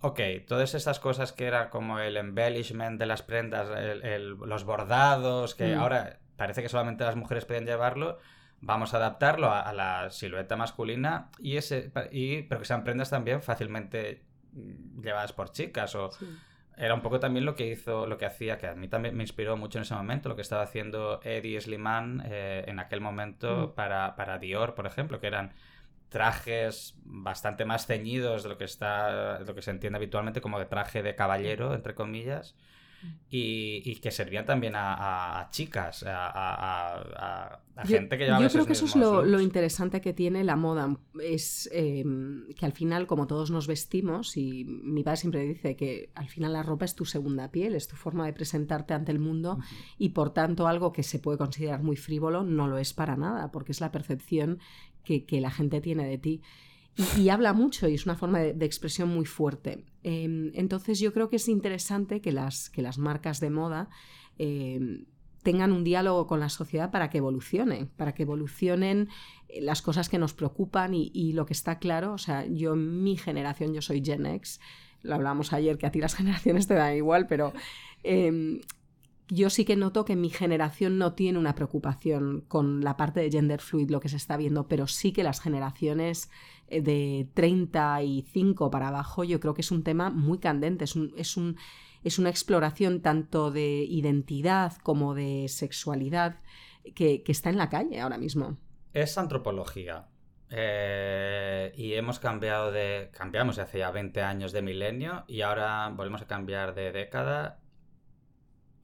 [0.00, 3.68] ok, todas estas cosas que era como el embellishment de las prendas,
[4.18, 5.78] los bordados, que mm.
[5.78, 8.18] ahora parece que solamente las mujeres pueden llevarlo,
[8.60, 13.42] vamos a adaptarlo a, la silueta masculina y ese y pero que sean prendas también
[13.42, 16.10] fácilmente mm, llevadas por chicas o
[16.76, 19.22] era un poco también lo que hizo lo que hacía que a mí también me
[19.22, 23.68] inspiró mucho en ese momento lo que estaba haciendo Eddie Sliman eh, en aquel momento
[23.68, 23.74] mm.
[23.74, 25.52] para, para Dior por ejemplo que eran
[26.08, 30.66] trajes bastante más ceñidos de lo que está lo que se entiende habitualmente como de
[30.66, 32.56] traje de caballero entre comillas
[33.30, 38.94] y, que servían también a, chicas, a, gente que llevaba Yo creo que eso es
[38.94, 44.36] lo, interesante que tiene la moda, es em, que al final, como todos nos vestimos,
[44.36, 47.88] y mi padre siempre dice que al final la ropa es tu segunda piel, es
[47.88, 49.58] tu forma de presentarte ante el mundo
[49.98, 53.50] y por tanto algo que se puede considerar muy frívolo no lo es para nada,
[53.50, 54.60] porque es la percepción
[55.04, 56.42] que, que la gente tiene de ti
[56.96, 59.84] y, habla mucho y es una forma de, expresión muy fuerte.
[60.02, 63.88] Em, entonces yo creo que es interesante que las, que las marcas de moda
[64.38, 65.06] em,
[65.42, 69.08] tengan un diálogo con la sociedad para que evolucione, para que evolucionen
[69.48, 73.02] eh, las cosas que nos preocupan y, lo que está claro, o sea, yo en
[73.02, 74.60] mi generación, yo soy Gen X,
[75.02, 77.52] lo hablamos ayer, que a ti las generaciones te dan igual, pero
[78.02, 78.60] em,
[79.28, 83.30] yo sí que noto que mi generación no tiene una preocupación con la parte de
[83.30, 86.30] gender fluid, lo que se está viendo, pero sí que las generaciones
[86.68, 91.14] eh, de 35 para abajo, yo creo que es un tema muy candente, es, un,
[91.16, 91.56] es, un,
[92.02, 96.40] es una exploración tanto de identidad como de sexualidad
[96.94, 98.58] que, está en la calle ahora mismo.
[98.92, 100.08] Es antropología.
[100.50, 103.10] Eh, y hemos cambiado de.
[103.12, 107.63] Cambiamos hace ya 20 años de milenio y ahora volvemos a cambiar de década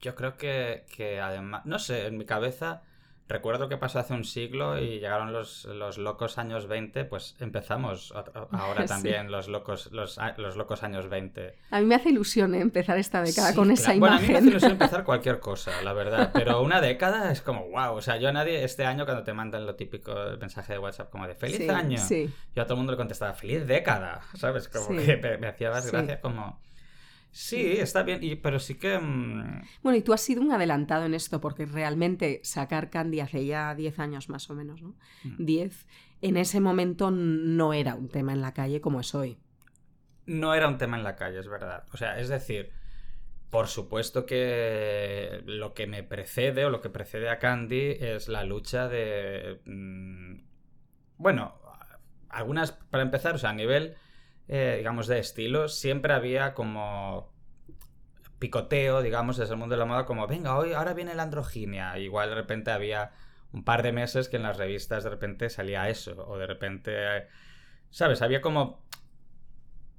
[0.01, 2.81] yo creo que, que además, no sé, en mi cabeza
[3.31, 8.13] recuerdo que pasó hace un siglo y llegaron los, los locos años 20, pues empezamos
[8.51, 11.55] ahora también los, locos, los, los, locos años 20.
[11.71, 12.59] A mí me hace ilusión ¿eh?
[12.59, 13.99] empezar esta década con esa imagen.
[13.99, 17.41] Bueno, a mí me hace ilusión empezar cualquier cosa, la verdad, pero una década es
[17.41, 20.37] como, wow, o sea, yo a nadie este año cuando te mandan lo típico el
[20.37, 21.99] mensaje de WhatsApp como de feliz año,
[22.55, 24.67] yo a todo el mundo le contestaba feliz década, ¿sabes?
[24.67, 26.59] Como que me, hacía más gracia como
[27.31, 28.99] Sí, está bien, y, pero sí que...
[28.99, 33.45] Mm, bueno, y tú has sido un adelantado en esto, porque realmente sacar Candy hace
[33.45, 34.95] ya 10 años más o menos, ¿no?
[35.37, 36.25] 10, mm.
[36.25, 39.37] en ese momento no era un tema en la calle como es hoy.
[40.25, 41.85] No era un tema en la calle, es verdad.
[41.93, 42.71] O sea, es decir,
[43.49, 48.43] por supuesto que lo que me precede o lo que precede a Candy es la
[48.43, 49.61] lucha de...
[49.65, 50.41] Mm,
[51.17, 51.61] bueno,
[52.29, 53.95] algunas, para empezar, o sea, a nivel
[54.51, 57.31] eh, digamos, de estilo, siempre había como
[58.37, 61.97] picoteo, digamos, desde el mundo de la moda, como, venga, hoy, ahora viene la androginia.
[61.99, 63.11] Igual de repente había
[63.53, 66.93] un par de meses que en las revistas de repente salía eso, o de repente,
[67.91, 68.21] ¿sabes?
[68.21, 68.83] Había como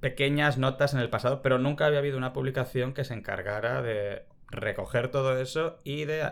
[0.01, 4.27] pequeñas notas en el pasado, pero nunca había habido una publicación que se encargara de
[4.53, 6.29] recoger todo eso y de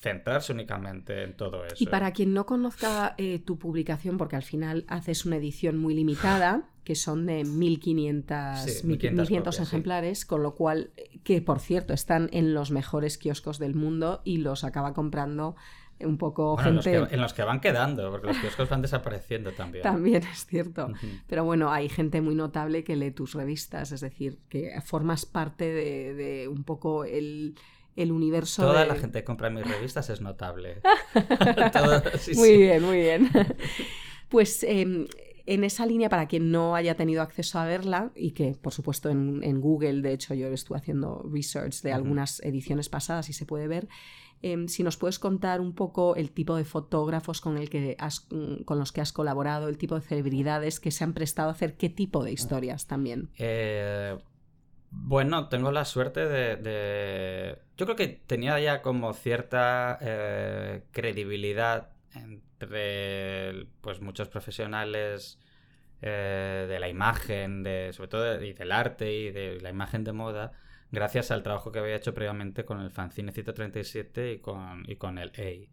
[0.00, 1.76] centrarse únicamente en todo eso.
[1.78, 5.94] Y para quien no conozca eh, tu publicación, porque al final haces una edición muy
[5.94, 9.62] limitada, que son de 1500, Sí, 1500 1500 copias, sí.
[9.62, 10.90] ejemplares, con lo cual,
[11.22, 15.56] que por cierto están en los mejores kioscos del mundo y los acaba comprando
[16.00, 17.08] un poco Bueno, en, los gente...
[17.08, 19.82] que, en los que van quedando, porque los kioscos van desapareciendo también.
[19.82, 20.88] También es cierto.
[21.26, 25.72] Pero bueno, hay gente muy notable que lee tus revistas, es decir, que formas parte
[25.72, 27.54] de, de un poco el,
[27.96, 28.86] el universo Toda de...
[28.86, 30.80] la gente que compra mis revistas es notable.
[31.72, 32.56] Todo- sí, Muy sí.
[32.56, 33.30] bien, muy bien.
[34.28, 35.06] Pues eh,
[35.46, 39.10] en esa línea, para quien no haya tenido acceso a verla, y que por supuesto
[39.10, 43.46] en, en Google, de hecho yo estuve haciendo research de algunas ediciones pasadas y se
[43.46, 43.86] puede ver,
[44.46, 48.26] eh, si nos puedes contar un poco el tipo de fotógrafos con, el que has-
[48.30, 51.52] mm, con los que has colaborado, el tipo de celebridades que se han prestado a
[51.52, 53.30] hacer qué tipo de historias también.
[53.38, 54.16] Eh,
[54.90, 63.66] bueno, tengo la suerte de, Yo creo que tenía ya como cierta eh, credibilidad entre
[63.80, 65.38] pues muchos profesionales
[66.02, 70.12] eh, de la imagen, de, sobre todo y del arte y de la imagen de
[70.12, 70.52] moda,
[70.90, 75.18] gracias al trabajo que había hecho previamente con el fanzine 137 y con, y con
[75.18, 75.68] el A.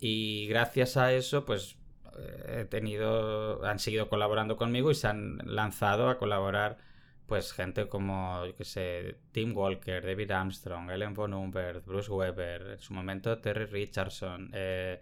[0.00, 1.76] Y gracias a eso, pues
[2.18, 6.78] eh, he tenido, han seguido colaborando conmigo y se han lanzado a colaborar
[7.26, 12.62] pues gente como, yo qué sé, Tim Walker, David Armstrong, Ellen von Humbert, Bruce Weber,
[12.72, 15.00] en su momento Terry Richardson, eh,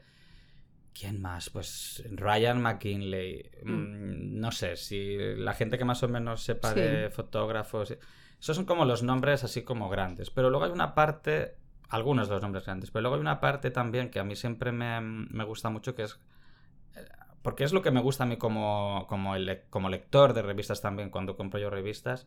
[0.93, 1.49] ¿quién más?
[1.49, 6.81] Pues Ryan McKinley, mm, no sé, si la gente que más o menos sepa Sí.
[6.81, 7.97] de fotógrafos,
[8.41, 11.57] esos son como los nombres así como grandes, pero luego hay una parte,
[11.89, 14.73] algunos de los nombres grandes, pero luego hay una parte también que a mí siempre
[14.73, 16.21] me, me gusta mucho que es
[17.43, 21.37] porque es lo que me gusta a mí como, como lector de revistas también cuando
[21.37, 22.27] compro yo revistas,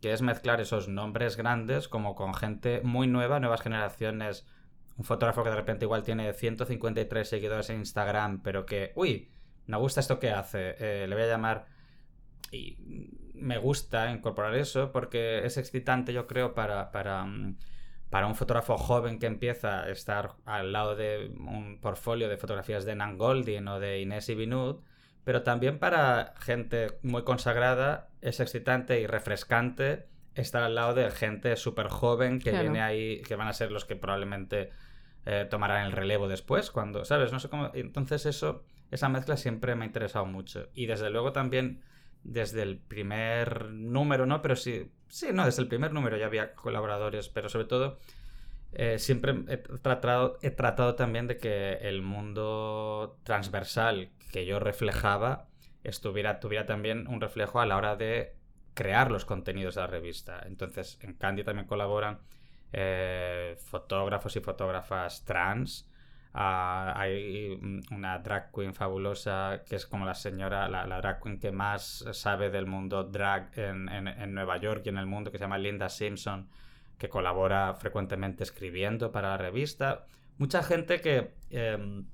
[0.00, 4.46] que es mezclar esos nombres grandes como con gente muy nueva, nuevas generaciones.
[4.96, 9.30] Un fotógrafo que de repente igual tiene 153 seguidores en Instagram, pero que, uy,
[9.66, 11.66] me gusta esto que hace, eh, le voy a llamar.
[12.50, 12.78] Y
[13.34, 17.56] me gusta incorporar eso porque es excitante, yo creo, para, para, mm,
[18.10, 22.84] para un fotógrafo joven que empieza a estar al lado de un portfolio de fotografías
[22.84, 24.80] de Nan Goldin o de Inés Ibinud,
[25.24, 31.56] pero también para gente muy consagrada es excitante y refrescante estar al lado de gente
[31.56, 32.64] súper joven que Claro.
[32.64, 34.70] viene ahí, que van a ser los que probablemente
[35.24, 37.30] eh, tomarán el relevo después, cuando, ¿sabes?
[37.32, 37.70] No sé cómo.
[37.74, 40.68] Entonces eso, esa mezcla siempre me ha interesado mucho.
[40.74, 41.82] Y desde luego también
[42.24, 44.42] desde el primer número, ¿no?
[44.42, 47.98] Pero sí, sí, no, desde el primer número ya había colaboradores, pero sobre todo
[48.72, 55.48] eh, siempre he tratado, he tratado también de que el mundo transversal que yo reflejaba
[55.84, 58.34] estuviera, tuviera también un reflejo a la hora de
[58.74, 60.42] crear los contenidos de la revista.
[60.46, 62.20] Entonces, en Candy también colaboran
[62.72, 65.88] eh, fotógrafos y fotógrafas trans.
[66.34, 67.58] Ah, hay
[67.90, 72.48] una drag queen fabulosa que es como la señora, la, drag queen que más sabe
[72.50, 75.88] del mundo drag en, en- Nueva York y en el mundo, que se llama Linda
[75.90, 76.48] Simpson,
[76.98, 80.06] que colabora frecuentemente escribiendo para la revista.
[80.38, 81.34] Mucha gente que...
[81.50, 82.06] em,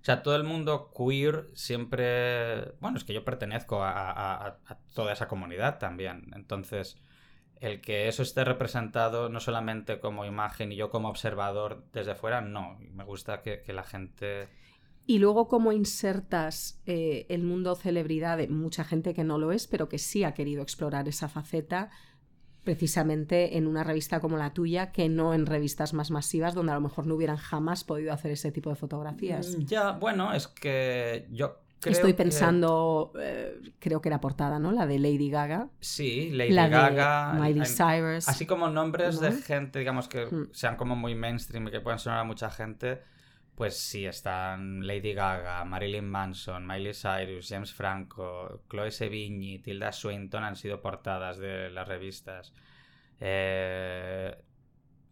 [0.00, 2.72] o sea, todo el mundo queer siempre...
[2.80, 6.30] Bueno, es que yo pertenezco a- a toda esa comunidad también.
[6.34, 6.98] Entonces,
[7.62, 12.40] el que eso esté representado no solamente como imagen y yo como observador desde fuera,
[12.40, 12.76] no.
[12.92, 14.48] Me gusta que, que la gente...
[15.06, 19.68] Y luego, ¿cómo insertas eh, el mundo celebridad de mucha gente que no lo es,
[19.68, 21.90] pero que sí ha querido explorar esa faceta
[22.64, 26.76] precisamente en una revista como la tuya, que no en revistas más masivas, donde a
[26.76, 29.56] lo mejor no hubieran jamás podido hacer ese tipo de fotografías?
[29.56, 34.58] Mm, Ya, bueno, es que yo creo Estoy que- pensando, eh, creo que era portada,
[34.58, 34.70] ¿no?
[34.72, 37.32] La de Lady Gaga, Sí, Lady la Gaga...
[37.34, 38.28] de Miley Cyrus.
[38.28, 40.48] Así como nombres de gente, digamos, que Mm.
[40.52, 43.02] sean como muy mainstream y que puedan sonar a mucha gente,
[43.56, 50.44] pues sí, están Lady Gaga, Marilyn Manson, Miley Cyrus, James Franco, Chloe Sevigny, Tilda Swinton
[50.44, 52.54] han sido portadas de las revistas.
[53.20, 54.34] Eh,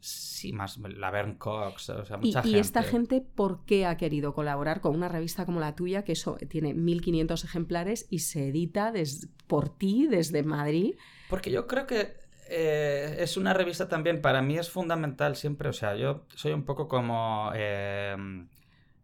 [0.00, 2.58] sí, más Laverne Cox, o sea, Y, mucha y gente.
[2.58, 6.36] esta gente, ¿por qué ha querido colaborar con una revista como la tuya, que eso
[6.48, 10.94] tiene 1500 ejemplares y se edita des- por ti desde Madrid?
[11.26, 12.16] Porque yo creo que
[12.48, 16.64] eh, es una revista también, para mí es fundamental siempre, o sea, yo soy un
[16.64, 18.16] poco como eh,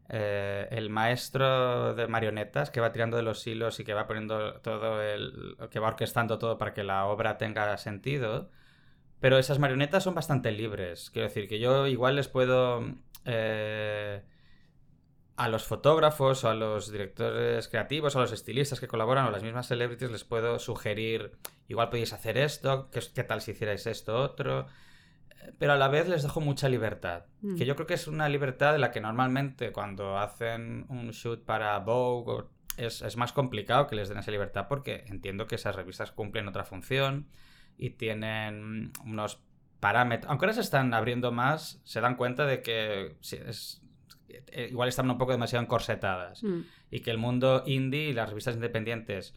[0.09, 4.61] eh, el maestro de marionetas que va tirando de los hilos y que va poniendo
[4.61, 5.57] todo el...
[5.71, 8.51] que va orquestando todo para que la obra tenga sentido.
[9.21, 11.11] Pero esas marionetas son bastante libres.
[11.11, 12.85] Quiero decir que yo igual les puedo...
[13.25, 14.23] eh,
[15.37, 19.29] a los fotógrafos o a los directores creativos o a los estilistas que colaboran o
[19.29, 21.33] a las mismas celebrities les puedo sugerir,
[21.69, 24.67] igual podéis hacer esto, ¿qué, qué tal si hicierais esto otro?
[25.59, 27.27] pero a la vez les dejo mucha libertad.
[27.41, 27.57] Mm.
[27.57, 31.45] Que yo creo que es una libertad de la que normalmente cuando hacen un shoot
[31.45, 32.45] para Vogue
[32.77, 36.49] es, es más complicado que les den esa libertad porque entiendo que esas revistas cumplen
[36.49, 37.29] otra función
[37.79, 39.41] y tienen unos
[39.81, 40.31] parámetros.
[40.31, 43.83] Aunque ahora se están abriendo más, se dan cuenta de que es,
[44.29, 46.61] eh, igual están un poco demasiado encorsetadas Mm.
[46.91, 49.35] y que el mundo indie y las revistas independientes,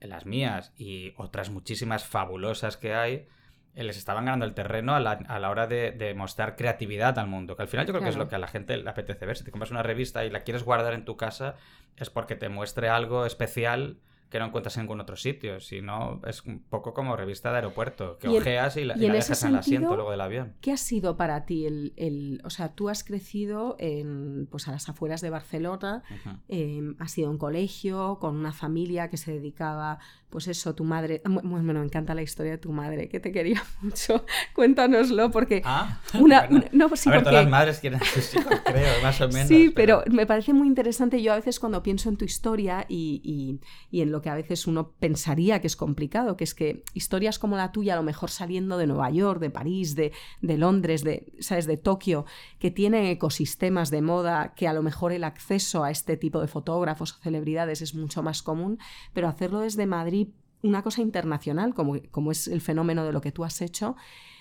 [0.00, 3.26] las mías y otras muchísimas fabulosas que hay,
[3.74, 7.18] eh, les estaban ganando el terreno a la, a la hora de, de mostrar creatividad
[7.18, 7.56] al mundo.
[7.56, 9.36] Que al final yo creo que es lo que a la gente le apetece ver.
[9.36, 11.56] Si te compras una revista y la quieres guardar en tu casa,
[11.96, 13.98] es porque te muestre algo especial
[14.30, 15.60] que no encuentras en ningún otro sitio.
[15.60, 19.02] Si no, es un poco como revista de aeropuerto, que Y ojeas y la, y
[19.02, 20.54] y en la dejas en el asiento luego del avión.
[20.60, 24.72] ¿Qué ha sido para ti el, el- o sea, tú has crecido en, pues a
[24.72, 26.36] las afueras de Barcelona, Ujú.
[26.48, 29.98] eh, has sido en colegio, con una familia que se dedicaba,
[30.30, 33.30] pues eso, tu madre, ah, bueno, me encanta la historia de tu madre, que te
[33.32, 36.56] quería mucho, cuéntanoslo, porque Ah, una, bueno.
[36.56, 37.30] una- no, pues sí, a ver, porque...
[37.30, 39.46] todas las madres quieren a sus hijos, creo, más o menos.
[39.48, 41.22] Sí, pero me parece muy interesante.
[41.22, 43.60] Yo a veces cuando pienso en tu historia y, y-
[43.96, 47.38] y en lo que a veces uno pensaría que es complicado, que es que historias
[47.38, 51.04] como la tuya, a lo mejor saliendo de Nueva York, de París, de, de Londres,
[51.04, 51.66] de, ¿sabes?
[51.66, 52.24] de Tokio,
[52.58, 56.48] que tienen ecosistemas de moda, que a lo mejor el acceso a este tipo de
[56.48, 58.78] fotógrafos o celebridades es mucho más común,
[59.12, 60.28] pero hacerlo desde Madrid,
[60.62, 63.96] una cosa internacional, como, como es el fenómeno de lo que tú has hecho,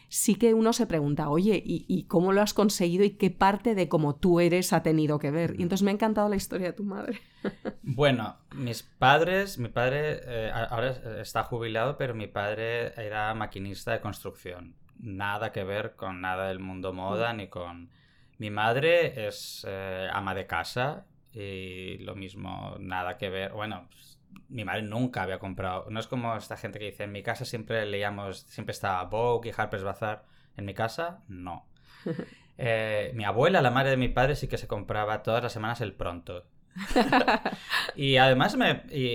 [0.09, 3.75] sí que uno se pregunta, oye, ¿y, y cómo lo has conseguido y qué parte
[3.75, 5.55] de cómo tú eres ha tenido que ver?
[5.57, 7.19] Y entonces me ha encantado la historia de tu madre.
[7.81, 13.91] Bueno, mis padres, mi padre eh, ahora es- está jubilado, pero mi padre era maquinista
[13.91, 14.75] de construcción.
[14.97, 17.89] Nada que ver con nada del mundo moda ni con...
[18.37, 23.53] Mi madre es eh, ama de casa y lo mismo, nada que ver.
[23.53, 24.14] Bueno, pues,
[24.49, 25.87] mi madre nunca había comprado.
[25.89, 29.49] No es como esta gente que dice, en mi casa siempre leíamos, siempre estaba Vogue
[29.49, 30.25] y Harper's Bazaar.
[30.57, 31.67] En mi casa, no.
[32.57, 35.81] Eh, mi abuela, la madre de mi padre, sí que se compraba todas las semanas
[35.81, 36.45] el pronto.
[37.95, 39.05] y además, me, y,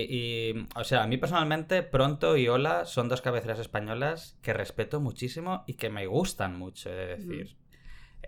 [0.51, 4.99] y, o sea, a mí personalmente, Pronto y Hola son dos cabeceras españolas que respeto
[4.99, 7.57] muchísimo y que me gustan mucho, de decir.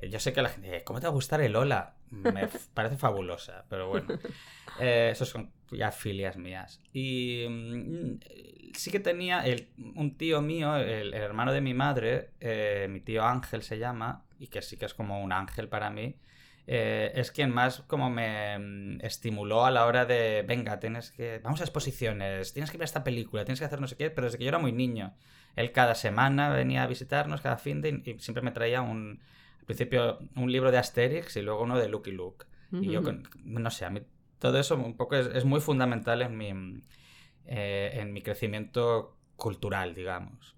[0.01, 1.95] Eh, Yo sé que la gente, "Eh, ¿cómo te va a gustar el Hola?
[2.09, 4.07] Me parece fabulosa, pero bueno.
[4.79, 6.81] Eh, esos son ya filias mías.
[6.93, 8.19] Y mm,
[8.75, 12.99] sí que tenía el- un tío mío, el, el hermano de mi madre, eh, mi
[13.01, 16.15] tío Ángel se llama, y que sí que es como un ángel para mí.
[16.65, 21.39] eh, es quien más como me mm, estimuló a la hora de, venga, tienes que,
[21.43, 24.25] vamos a exposiciones, tienes que ver esta película, tienes que hacer no sé qué, pero
[24.27, 25.13] desde que yo era muy niño.
[25.57, 29.19] Él cada semana venía a visitarnos, cada fin de, y siempre me traía un,
[29.59, 32.45] al principio un libro de Asterix y luego uno de Lucky Luke.
[32.81, 33.01] Y yo,
[33.43, 34.01] no sé, a mí
[34.43, 36.83] todo eso un poco es, es muy fundamental en mi,
[37.45, 40.57] eh, en mi crecimiento cultural, digamos.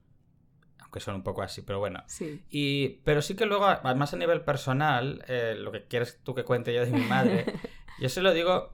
[0.81, 2.03] Aunque son un poco así, pero bueno.
[2.07, 2.41] Sí.
[2.49, 6.43] Y, pero sí que luego, además a nivel personal, eh, lo que quieres tú que
[6.43, 7.45] cuente yo de mi madre,
[8.01, 8.71] yo se lo digo,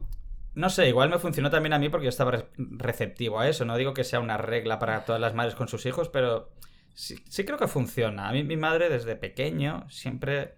[0.56, 3.65] no sé, igual me funcionó también a mí porque yo estaba re- receptivo a eso.
[3.65, 6.52] No digo que sea una regla para todas las madres con sus hijos, pero
[6.93, 8.30] sí, sí creo que funciona.
[8.30, 10.56] A mí mi madre desde pequeño siempre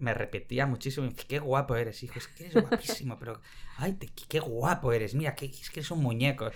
[0.00, 3.40] me repetía muchísimo, qué guapo eres, hijo, es que eres guapísimo, pero,
[3.78, 6.50] ay, te- qué, guapo eres, mira, que, es que eres un muñeco.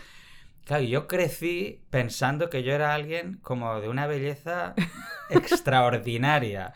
[0.64, 4.74] Claro, yo crecí pensando que yo era alguien como de una belleza
[5.30, 6.72] extraordinaria.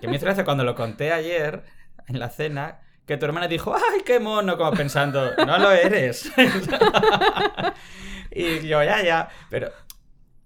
[0.00, 1.62] Que me hizo gracia cuando lo conté ayer
[2.08, 4.58] en la cena, que tu hermana dijo, ¡ay, qué mono!
[4.58, 6.30] Como pensando, no lo eres.
[8.30, 9.28] y yo, ya, ya.
[9.50, 9.70] Pero.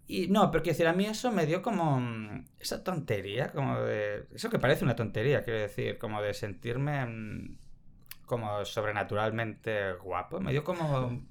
[0.09, 2.01] Y no, pero quiero decir, a mí eso me dio como.
[2.01, 4.27] mm, Esa tontería, como de.
[4.35, 7.05] Eso que parece una tontería, quiero decir, como de sentirme.
[7.07, 7.59] mm,
[8.27, 10.41] Como sobrenaturalmente guapo.
[10.41, 11.23] Me dio como.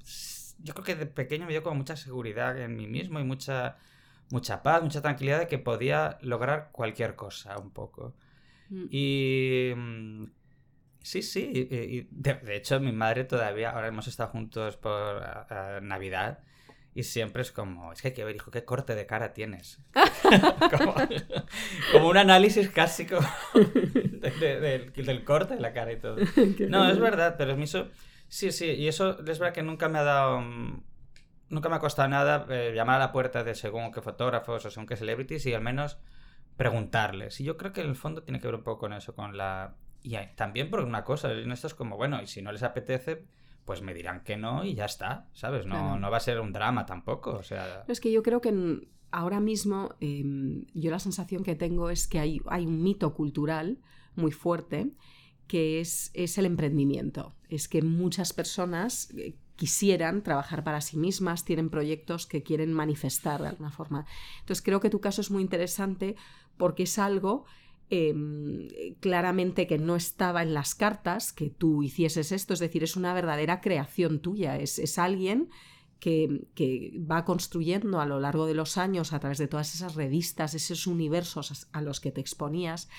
[0.60, 3.78] Yo creo que de pequeño me dio como mucha seguridad en mí mismo y mucha.
[4.32, 8.16] Mucha paz, mucha tranquilidad de que podía lograr cualquier cosa, un poco.
[8.70, 8.86] Mm.
[8.90, 9.74] Y.
[11.02, 11.52] Sí, sí.
[11.72, 13.72] y- de, de hecho, mi madre todavía.
[13.72, 15.22] Ahora hemos estado juntos por
[15.84, 16.40] Navidad.
[16.96, 17.92] Y siempre es como.
[17.94, 19.80] Es que hay que ver, hijo, qué corte de cara tienes.
[20.78, 20.96] como,
[21.92, 26.16] como un análisis casi como de- de- del, del corte de la cara y todo.
[26.70, 27.90] No, es verdad, pero mí eso.
[28.30, 30.42] Sí, sí, y eso es verdad que nunca me ha dado.
[30.42, 30.84] mm,
[31.50, 34.70] Nunca me ha costado nada eh, llamar a la puerta de según qué fotógrafos o
[34.72, 36.00] según qué celebrities y al menos
[36.58, 37.40] preguntarles.
[37.40, 39.38] Y yo creo que en el fondo tiene que ver un poco con eso, con
[39.38, 39.76] la.
[40.02, 43.26] Y también por una cosa, en esto es como, bueno, y si no les apetece,
[43.66, 45.66] pues me dirán que no y ya está, ¿sabes?
[45.66, 46.00] No, Claro.
[46.00, 47.84] no va a ser un drama tampoco, o sea.
[47.88, 52.20] Es que yo creo que ahora mismo em, yo la sensación que tengo es que
[52.20, 53.80] hay, hay un mito cultural
[54.16, 54.92] muy fuerte
[55.48, 57.34] que es, es el emprendimiento.
[57.50, 63.42] Es que muchas personas eh, quisieran trabajar para sí mismas, tienen proyectos que quieren manifestar
[63.42, 64.06] de alguna forma.
[64.40, 66.16] Entonces creo que tu caso es muy interesante
[66.58, 67.46] porque es algo
[67.90, 68.68] em,
[69.00, 73.14] claramente que no estaba en las cartas que tú hicieses esto, es decir, es una
[73.14, 75.50] verdadera creación tuya, es, es alguien
[76.00, 79.96] que, que, va construyendo a lo largo de los años a través de todas esas
[79.96, 82.90] revistas, esos universos a los que te exponías,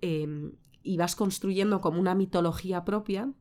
[0.00, 3.32] em, y vas construyendo como una mitología propia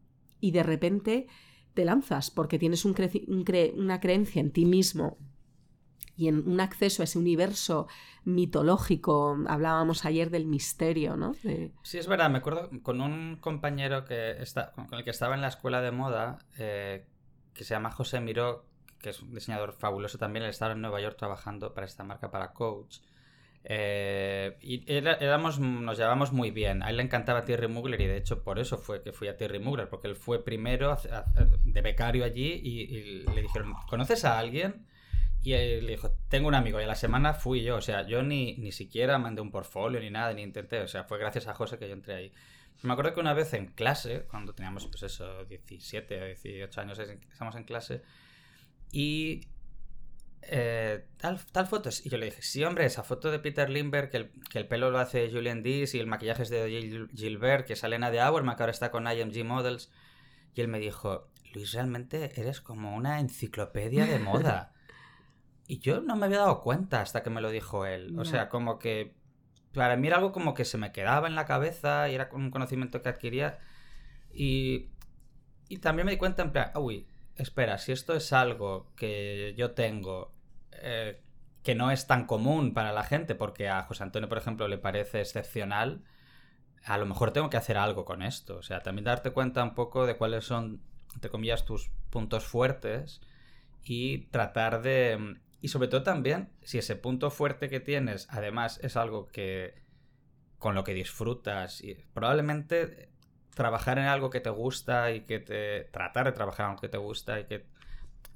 [0.41, 1.27] y de repente
[1.73, 2.95] te lanzas porque tienes un
[3.75, 5.17] una creencia en ti mismo
[6.19, 7.87] y en un acceso a ese universo
[8.25, 9.37] mitológico.
[9.47, 11.33] Hablábamos ayer del misterio, ¿no?
[11.33, 12.29] Sí, es verdad.
[12.29, 15.91] Me acuerdo con un compañero que está, con el que estaba en la escuela de
[15.91, 17.05] moda, eh,
[17.53, 18.65] que se llama José Miró,
[18.99, 20.43] que es un diseñador fabuloso también.
[20.43, 22.97] Él estaba en Nueva York trabajando para esta marca, para Coach.
[23.63, 26.83] Eh, y éramos, nos llevábamos muy bien.
[26.83, 29.37] A él le encantaba Thierry Mugler y de hecho por eso fue que fui a
[29.37, 30.97] Thierry Mugler, porque él fue primero
[31.63, 34.85] de becario allí y, le dijeron, ¿conoces a alguien?
[35.41, 37.77] Y él le dijo, tengo un amigo y a la semana fui yo.
[37.77, 40.81] O sea, yo ni, ni siquiera mandé un portfolio ni nada, ni intenté.
[40.81, 42.33] O sea, fue gracias a José que yo entré ahí.
[42.81, 46.99] Me acuerdo que una vez en clase, cuando teníamos pues eso, 17 o 18 años,
[46.99, 48.01] estamos en clase,
[48.91, 49.47] y
[50.43, 51.89] eh, tal, tal foto.
[52.03, 54.67] Y yo le dije, sí, hombre, esa foto de Peter Lindbergh, que el, que el
[54.67, 58.55] pelo lo hace Julian Dees y el maquillaje es de Gilbert, que sale de Auerman,
[58.55, 59.91] que ahora está con IMG Models.
[60.55, 64.73] Y él me dijo, Luis, realmente eres como una enciclopedia de moda.
[65.69, 68.17] y yo no me había dado cuenta hasta que me lo dijo él.
[68.17, 69.13] O sea, como que
[69.71, 72.49] para mí era algo como que se me quedaba en la cabeza y era un
[72.49, 73.59] conocimiento que adquiría.
[74.33, 74.89] Y,
[75.67, 77.05] y también me di cuenta en plan, uy,
[77.35, 80.33] espera, si esto es algo que yo tengo
[80.71, 81.21] eh,
[81.61, 84.79] que no es tan común para la gente, porque a José Antonio, por ejemplo, le
[84.79, 86.01] parece excepcional,
[86.83, 88.57] a lo mejor tengo que hacer algo con esto.
[88.57, 90.81] O sea, también darte cuenta un poco de cuáles son,
[91.13, 93.21] entre comillas, tus puntos fuertes
[93.83, 95.37] y tratar de...
[95.61, 99.73] Y sobre todo también, si ese punto fuerte que tienes, además, es algo que
[100.57, 103.09] con lo que disfrutas y probablemente
[103.55, 105.85] trabajar en algo que te gusta y que te.
[105.91, 107.65] tratar de trabajar en algo que te gusta y que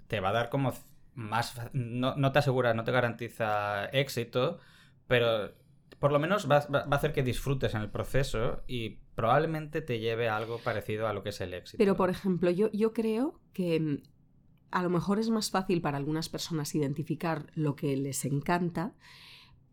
[0.07, 0.73] te va a dar como
[1.15, 1.55] más.
[1.73, 4.59] No, te asegura, no te garantiza éxito,
[5.07, 5.53] pero
[5.99, 10.27] por lo menos va, a hacer que disfrutes en el proceso y probablemente te lleve
[10.27, 11.77] a algo parecido a lo que es el éxito.
[11.77, 14.01] Pero, por ejemplo, yo, yo creo que
[14.73, 18.93] a lo mejor es más fácil para algunas personas identificar lo que les encanta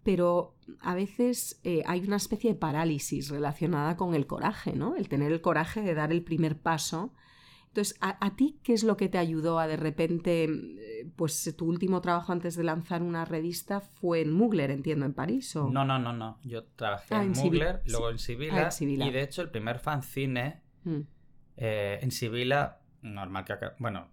[0.02, 4.96] pero a veces eh, hay una especie de parálisis relacionada con el coraje, ¿no?
[4.96, 7.12] El tener el coraje de dar el primer paso.
[7.68, 11.66] Entonces, ¿a, ti qué es lo que te ayudó a de repente, eh, pues tu
[11.66, 15.54] último trabajo antes de lanzar una revista fue en Mugler, entiendo, en París?
[15.54, 15.70] ¿o?
[15.70, 16.38] No, no, no, no.
[16.42, 20.62] Yo trabajé ah, en, Mugler, luego en Sibila, ah, y de hecho el primer fanzine
[20.82, 21.00] mm.
[21.58, 24.08] eh, en Sibila, normal que acá, bueno,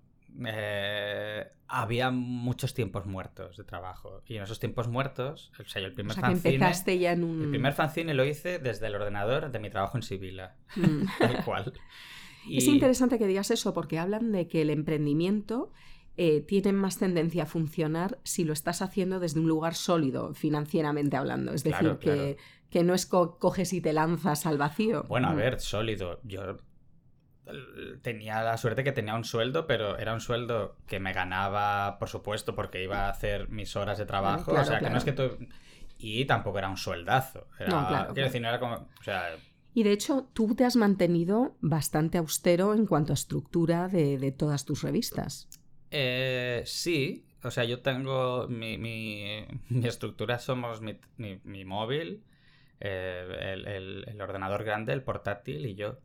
[0.45, 4.21] eh, había muchos tiempos muertos de trabajo.
[4.25, 6.99] Y en esos tiempos muertos, o sea, el primer fanzine.
[6.99, 7.43] ya en un...
[7.43, 10.55] El primer fanzine lo hice desde el ordenador de mi trabajo en Sibila.
[10.75, 11.05] Mm.
[11.19, 11.73] Tal cual.
[12.49, 15.71] Es interesante que digas eso porque hablan de que el emprendimiento
[16.15, 21.17] eh, tiene más tendencia a funcionar si lo estás haciendo desde un lugar sólido, financieramente
[21.17, 21.53] hablando.
[21.53, 22.38] Es decir, que,
[22.69, 25.03] que, no es coges y te lanzas al vacío.
[25.09, 25.38] Bueno, a mm.
[25.38, 26.21] ver, sólido.
[26.23, 26.57] Yo
[28.02, 32.10] tenía la suerte que tenía un sueldo, pero era un sueldo que me ganaba, por
[32.10, 34.52] supuesto, porque iba a hacer mis horas de trabajo.
[34.52, 35.38] o sea, que no es que tú...
[36.00, 37.48] Y tampoco era un sueldazo.
[37.60, 38.76] no, claro, Quiero decir, no era como...
[38.76, 39.36] O sea...
[39.74, 44.66] Y de hecho, tú te has mantenido bastante austero en cuanto a estructura de, todas
[44.66, 45.48] tus revistas.
[45.91, 52.24] Eh, sí, o sea, yo tengo mi, mi, mi estructura, somos mi, mi, móvil,
[52.80, 56.00] eh, el, el, ordenador grande, el portátil y yo.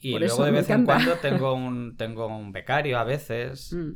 [0.00, 3.72] Y luego de vez en cuando tengo un, tengo un becario a veces.
[3.72, 3.92] Mm.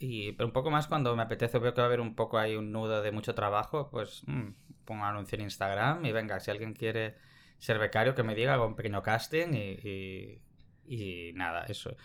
[0.00, 2.38] Y, pero un poco más cuando me apetece, veo que va a haber un poco
[2.38, 4.50] ahí un nudo de mucho trabajo, pues mm,
[4.84, 7.16] pongo un anuncio en Instagram y venga, si alguien quiere
[7.58, 10.40] ser becario, que me diga, hago un pequeño casting y,
[10.86, 11.96] y, nada, eso.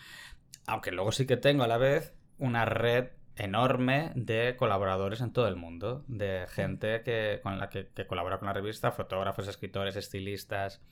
[0.66, 5.46] Aunque luego sí que tengo a la vez una red enorme de colaboradores en todo
[5.46, 9.94] el mundo, de gente que, con la que, que colabora con la revista, fotógrafos, escritores,
[9.94, 10.82] estilistas,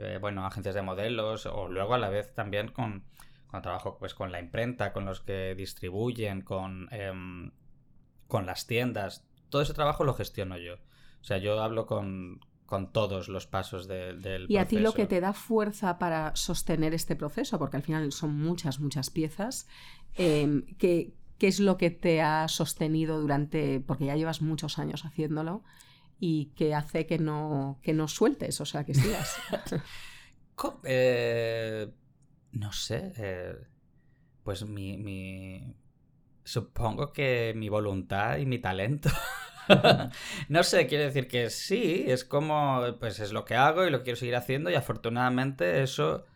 [0.00, 3.04] eh, bueno, agencias de modelos o luego a la vez también con,
[3.48, 7.50] cuando trabajo pues con la imprenta, con los que distribuyen, con, em,
[8.26, 9.26] con las tiendas.
[9.50, 10.74] Todo ese trabajo lo gestiono yo.
[10.74, 14.46] O sea, yo hablo con, con todos los pasos del proceso.
[14.48, 18.10] Y a ti lo que te da fuerza para sostener este proceso, porque al final
[18.12, 19.68] son muchas, muchas piezas,
[20.16, 25.04] eh, ¿qué, ¿qué, es lo que te ha sostenido durante, porque ya llevas muchos años
[25.04, 25.62] haciéndolo,
[26.20, 29.36] y que hace que no, que no sueltes, o sea, que sigas.
[30.84, 31.88] eh,
[32.52, 33.56] no sé, eh,
[34.44, 35.74] pues mi, mi,
[36.44, 39.08] Supongo que mi voluntad y mi talento.
[40.48, 44.02] no sé, quiere decir que sí, es como, pues es lo que hago y lo
[44.02, 46.26] quiero seguir haciendo y afortunadamente eso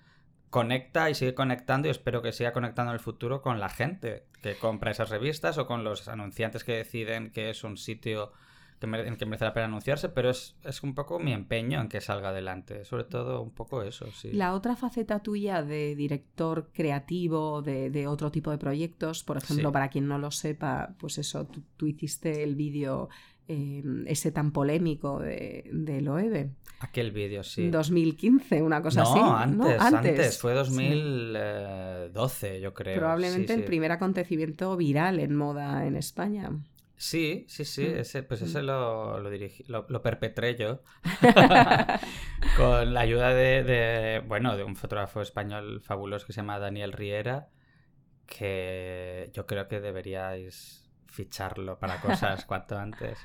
[0.50, 4.28] conecta y sigue conectando y espero que siga conectando en el futuro con la gente
[4.40, 8.32] que compra esas revistas o con los anunciantes que deciden que es un sitio
[8.84, 11.88] que en que merece la pena anunciarse, pero es, es, un poco mi empeño en
[11.88, 14.32] que salga adelante, sobre todo un poco eso, sí.
[14.32, 19.72] La otra faceta tuya de director creativo de, de otro tipo de proyectos, por ejemplo,
[19.72, 23.08] para quien no lo sepa, pues eso, tú, hiciste el vídeo
[23.48, 26.50] eh, ese tan polémico de, de Loewe.
[26.80, 27.68] Aquel vídeo, sí.
[27.70, 29.18] 2015, una cosa así.
[29.18, 29.64] Antes, ¿no?
[29.64, 32.98] antes, antes, fue 2012, yo creo.
[32.98, 36.50] Probablemente el primer acontecimiento viral en moda en España.
[36.96, 37.98] Sí, sí, sí, mm.
[37.98, 38.66] ese, pues ese mm.
[38.66, 40.80] lo, lo, dirigí, lo, perpetré yo
[42.56, 47.48] con la ayuda de, bueno, de un fotógrafo español fabuloso que se llama Daniel Riera,
[48.26, 53.18] que yo creo que deberíais ficharlo para cosas cuanto antes.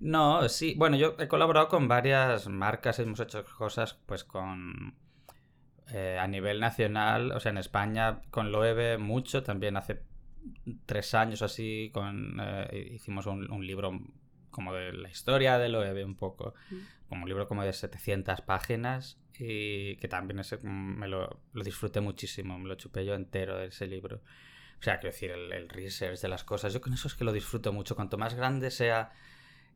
[0.00, 4.96] No, sí, bueno, yo he colaborado con varias marcas, hemos hecho cosas pues con...
[5.92, 10.02] Eh, a nivel nacional, o sea, en España con Loewe mucho, también hace
[10.86, 14.00] tres años así, con, eh, hicimos un, libro
[14.50, 16.54] como de la historia de Loewe un poco,
[17.08, 21.64] como un libro como de 700 páginas y que también ese, mm, me lo, lo,
[21.64, 24.22] disfruté muchísimo, me lo chupé yo entero de ese libro.
[24.78, 27.24] O sea, quiero decir, el, el research de las cosas, yo con eso es que
[27.24, 29.12] lo disfruto mucho, cuanto más grande sea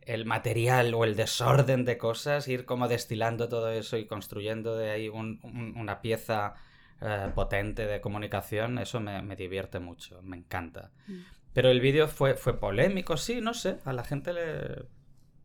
[0.03, 4.91] el material o el desorden de cosas, ir como destilando todo eso y construyendo de
[4.91, 6.55] ahí una pieza
[7.01, 10.90] eh, potente de comunicación, eso me, divierte mucho, me encanta.
[11.07, 11.18] Mm.
[11.53, 14.42] Pero el vídeo fue, fue polémico, sí, no sé, a la gente le...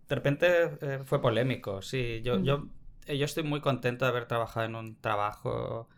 [0.07, 0.47] De repente
[0.81, 2.43] eh, fue polémico, sí, yo, mm.
[2.43, 2.67] yo,
[3.05, 5.89] eh, yo estoy muy contento de haber trabajado en un trabajo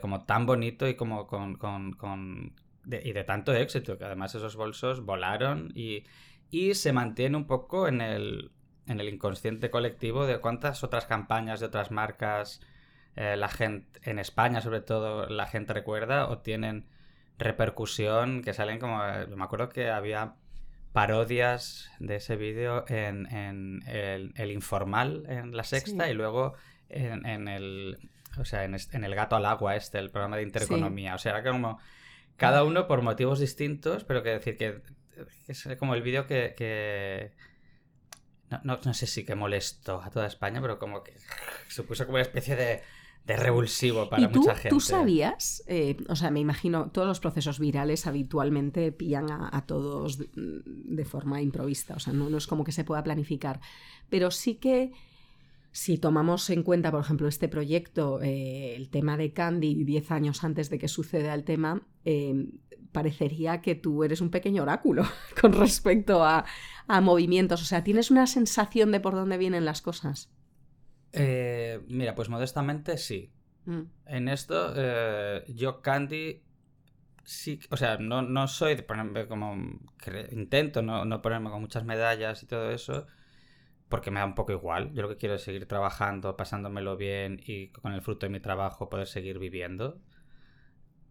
[0.00, 1.56] como tan bonito y como con...
[1.56, 2.54] con, con
[2.84, 6.04] de, y de tanto éxito, que además esos bolsos volaron y,
[6.50, 8.50] y se mantiene un poco en el,
[8.86, 12.60] en el inconsciente colectivo de cuántas otras campañas de otras marcas
[13.20, 16.86] eh, la gente, en España sobre todo, la gente recuerda o tienen
[17.36, 18.98] repercusión que salen como...
[18.98, 20.36] Me acuerdo que había
[20.92, 26.54] parodias de ese vídeo en, el, informal en la sexta y luego
[26.88, 27.98] en, el
[28.38, 31.16] o sea en, el gato al agua este el programa de intereconomía.
[31.16, 31.80] O sea era como
[32.36, 34.80] cada uno por motivos distintos pero que decir que
[35.48, 37.32] es como el vídeo que,
[38.62, 41.14] No, no, sé si que molestó a toda España pero como que
[41.66, 42.82] se puso como una especie de
[43.28, 44.70] de revulsivo para mucha gente.
[44.70, 45.62] ¿Tú sabías?
[45.66, 51.42] Eh, o sea, me imagino, todos los procesos virales habitualmente pillan a, todos de, forma
[51.42, 53.60] improvista, o sea, no, no, es como que se pueda planificar,
[54.08, 54.92] pero sí que
[55.72, 60.42] si tomamos en cuenta, por ejemplo, este proyecto, eh, el tema de Candy, 10 años
[60.42, 62.46] antes de que suceda el tema, eh,
[62.92, 65.04] parecería que tú eres un pequeño oráculo
[65.40, 66.46] con respecto a,
[66.86, 70.30] a movimientos, o sea, tienes una sensación de por dónde vienen las cosas.
[71.12, 73.32] Eh, mira, pues modestamente sí.
[73.64, 73.82] Mm.
[74.06, 76.42] En esto, eh, yo Candy
[77.28, 79.54] sí, o sea, no, no soy de ponerme como,
[80.30, 83.06] intento no, no, ponerme con muchas medallas y todo eso,
[83.90, 84.92] porque me da un poco igual.
[84.94, 88.40] Yo lo que quiero es seguir trabajando, pasándomelo bien y con el fruto de mi
[88.40, 90.00] trabajo poder seguir viviendo.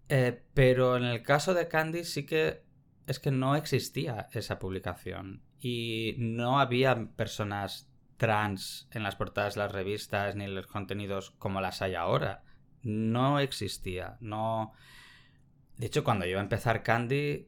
[0.09, 2.63] Eh, pero en el caso de Candy sí que
[3.05, 7.86] es que no existía esa publicación y no había personas
[8.17, 12.43] trans en las portadas de las revistas ni en los contenidos como las hay ahora.
[12.83, 14.17] No existía.
[14.19, 14.73] No.
[15.77, 17.47] De hecho, cuando yo iba a empezar Candy,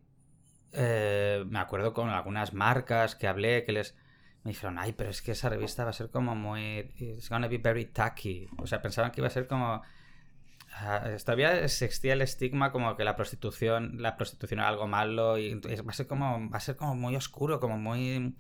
[0.74, 3.96] eh, me acuerdo con algunas marcas que hablé que les
[4.44, 6.92] me dijeron, ay, pero es que esa revista va a ser como muy.
[6.98, 8.48] It's gonna be very tacky.
[8.58, 9.82] O sea, pensaban que iba a ser como.
[10.82, 15.56] Uh, todavía existía el estigma como que la prostitución, la prostitución era algo malo y
[15.56, 18.36] va a ser como, va a ser como muy oscuro, como muy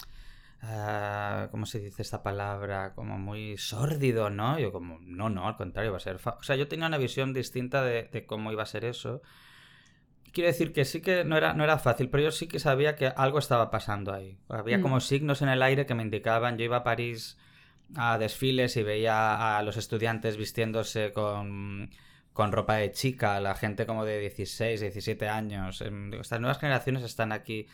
[0.61, 2.93] Ah, ¿cómo se dice esta palabra?
[2.93, 4.59] Como muy sórdido, ¿no?
[4.59, 6.17] Yo como, no, no, al contrario, va a ser...
[6.17, 9.21] O sea, yo tenía una visión distinta de, cómo iba a ser eso.
[10.33, 12.95] Quiero decir que sí que no era, no era fácil, pero yo sí que sabía
[12.95, 14.37] que algo estaba pasando ahí.
[14.49, 14.81] Había mm.
[14.81, 16.57] como signos en el aire que me indicaban.
[16.57, 17.37] Yo iba a París
[17.95, 21.89] a desfiles y veía a los estudiantes vistiéndose con,
[22.33, 25.81] con ropa de chica, la gente como de 16, 17 años.
[25.81, 27.67] Estas nuevas generaciones están aquí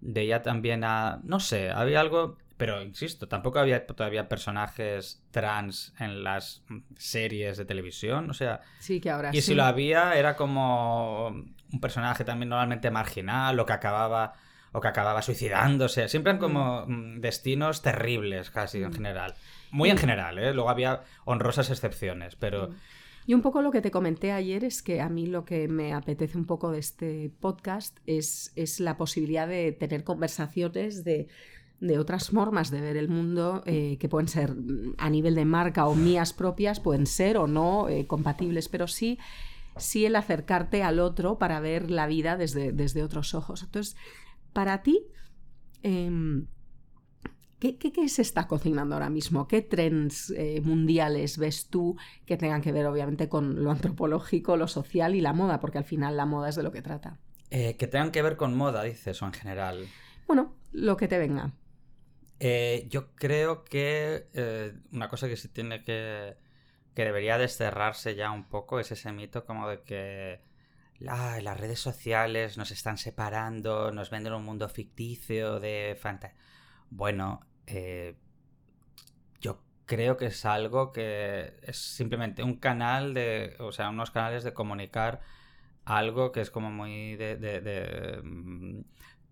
[0.00, 1.20] de ella también a...
[1.24, 2.38] No sé, había algo...
[2.56, 6.62] Pero insisto, tampoco había todavía personajes trans en las
[6.98, 8.28] series de televisión.
[8.28, 8.60] O sea.
[8.80, 13.64] Sí, que ahora Y si lo había, era como un personaje también normalmente marginal o
[13.64, 14.34] que acababa.
[14.72, 16.10] o que acababa suicidándose.
[16.10, 17.16] Siempre eran como mm.
[17.16, 18.92] Mm, destinos terribles, casi en mm.
[18.92, 19.34] general.
[19.70, 20.52] Muy en general, ¿eh?
[20.52, 22.74] Luego había honrosas excepciones, pero.
[23.26, 25.92] Y un poco lo que te comenté ayer es que a mí lo que me
[25.92, 31.28] apetece un poco de este podcast es, es la posibilidad de tener conversaciones de,
[31.80, 35.44] de otras formas de ver el mundo eh, que pueden ser mm, a nivel de
[35.44, 39.18] marca o mías propias, pueden ser o no eh, compatibles, pero sí,
[39.76, 43.62] sí el acercarte al otro para ver la vida desde, desde otros ojos.
[43.62, 43.96] Entonces,
[44.52, 45.06] para ti,
[45.82, 46.46] em,
[47.60, 49.46] ¿qué, se está cocinando ahora mismo?
[49.46, 51.96] ¿Qué trends eh, mundiales ves tú
[52.26, 55.60] que tengan que ver obviamente con lo antropológico, lo social y la moda?
[55.60, 57.18] Porque al final la moda es de lo que trata.
[57.50, 59.86] que tengan que ver con moda, dices, o en general.
[60.26, 61.52] Bueno, lo que te venga.
[62.38, 66.36] Eh, yo creo que eh, una cosa que sí tiene que.
[66.94, 70.40] que debería desterrarse ya un poco es ese mito como de que.
[70.98, 76.38] las redes sociales nos están separando, nos venden un mundo ficticio de fantasía.
[76.88, 77.40] Bueno,
[77.70, 78.16] eh,
[79.40, 83.56] yo creo que es algo que es simplemente un canal de.
[83.60, 85.20] o sea, unos canales de comunicar
[85.84, 88.80] algo que es como muy de mm,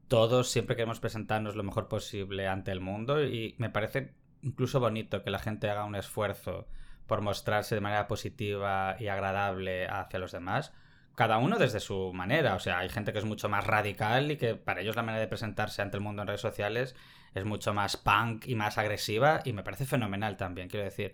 [0.08, 5.22] todos siempre queremos presentarnos lo mejor posible ante el mundo y me parece incluso bonito
[5.22, 6.66] que la gente haga un esfuerzo
[7.06, 10.72] por mostrarse de manera positiva y agradable hacia los demás.
[11.14, 14.36] Cada uno desde su manera, o sea, hay gente que es mucho más radical y
[14.36, 16.94] que para ellos la manera de presentarse ante el mundo en redes sociales
[17.34, 21.12] es mucho más punk y más agresiva y me parece fenomenal también, quiero decir.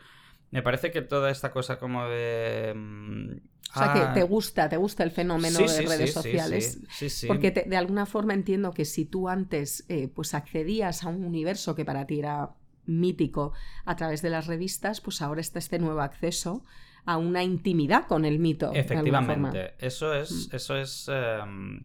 [0.50, 2.72] Me parece que toda esta cosa como de...
[2.76, 3.32] Mm,
[3.74, 6.78] o sea, que te ah, gusta, te gusta el fenómeno de redes sociales.
[6.90, 11.08] Sí, sí, Porque de alguna forma entiendo que si tú antes eh, pues accedías a
[11.08, 12.50] un universo que para ti era
[12.86, 13.52] mítico
[13.84, 16.62] a través de las revistas, pues ahora está este nuevo acceso
[17.04, 18.72] a una intimidad con el mito.
[18.72, 20.56] Efectivamente, eso es, mm.
[20.56, 21.82] eso es em,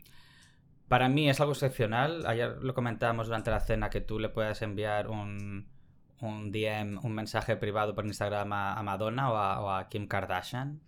[0.90, 2.26] para mí es algo excepcional.
[2.28, 5.70] Ayer lo comentábamos durante la cena que tú le puedas enviar un,
[6.20, 10.82] un DM, un mensaje privado por Instagram a, Madonna o a, Kim Kardashian.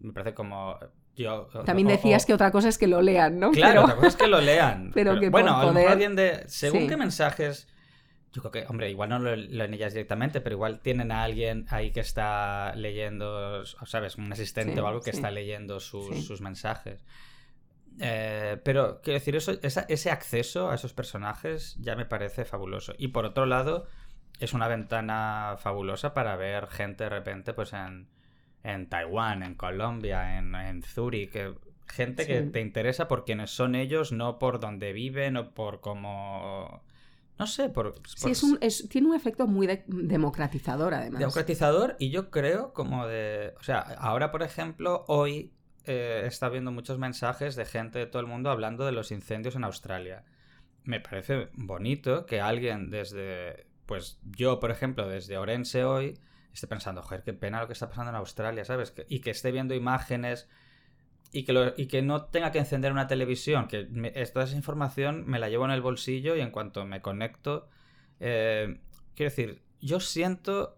[0.00, 0.78] Me parece como
[1.16, 3.50] yo, También decías que otra cosa es que lo lean, ¿no?
[3.50, 4.90] Claro, otra cosa es que lo lean.
[4.94, 6.44] pero, que bueno, alguien de.
[6.46, 7.66] Según qué mensajes.
[8.32, 11.64] Yo creo que, hombre, igual no lo leen ellas directamente, pero igual tienen a alguien
[11.70, 14.16] ahí que está leyendo, ¿sabes?
[14.16, 17.04] Un asistente o algo que está leyendo sus, mensajes.
[18.00, 22.94] Eh, pero quiero decir, eso, ese acceso a esos personajes ya me parece fabuloso.
[22.98, 23.86] Y por otro lado,
[24.38, 28.08] es una ventana fabulosa para ver gente de repente pues en,
[28.62, 31.36] en Taiwán, en Colombia, en, en Zurich,
[31.86, 36.84] gente que te interesa por quienes son ellos, no por dónde viven o por cómo...
[37.38, 37.94] No sé, por...
[38.04, 41.20] Sí, es un, tiene un efecto muy democratizador además.
[41.20, 43.54] Democratizador y yo creo como de...
[43.60, 45.52] O sea, ahora por ejemplo, hoy
[45.88, 49.56] eh, está viendo muchos mensajes de gente de todo el mundo hablando de los incendios
[49.56, 50.24] en Australia.
[50.84, 56.18] Me parece bonito que alguien desde pues yo, por ejemplo, desde Orense hoy,
[56.52, 58.92] esté pensando, joder, qué pena lo que está pasando en Australia, ¿sabes?
[59.08, 60.46] y que esté viendo imágenes
[61.32, 63.84] y que, y que no tenga que encender una televisión, que
[64.32, 67.70] toda esa información me la llevo en el bolsillo y en cuanto me conecto,
[68.20, 68.78] eh,
[69.14, 70.77] quiero decir, yo siento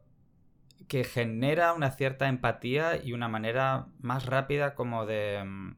[0.90, 5.40] que genera una cierta empatía y una manera más rápida como de...
[5.46, 5.76] Mm,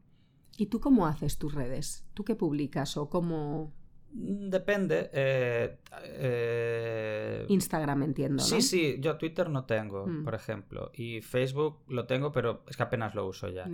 [0.57, 2.07] ¿Y tú cómo haces tus redes?
[2.15, 3.75] ¿Tú qué publicas o cómo...?
[4.15, 5.11] Mm, depende.
[5.13, 8.43] Eh, eh, Instagram entiendo.
[8.43, 8.43] ¿no?
[8.43, 10.25] Sí, sí, yo Twitter no tengo, mm.
[10.25, 10.91] por ejemplo.
[10.95, 13.69] Y Facebook lo tengo, pero es que apenas lo uso ya.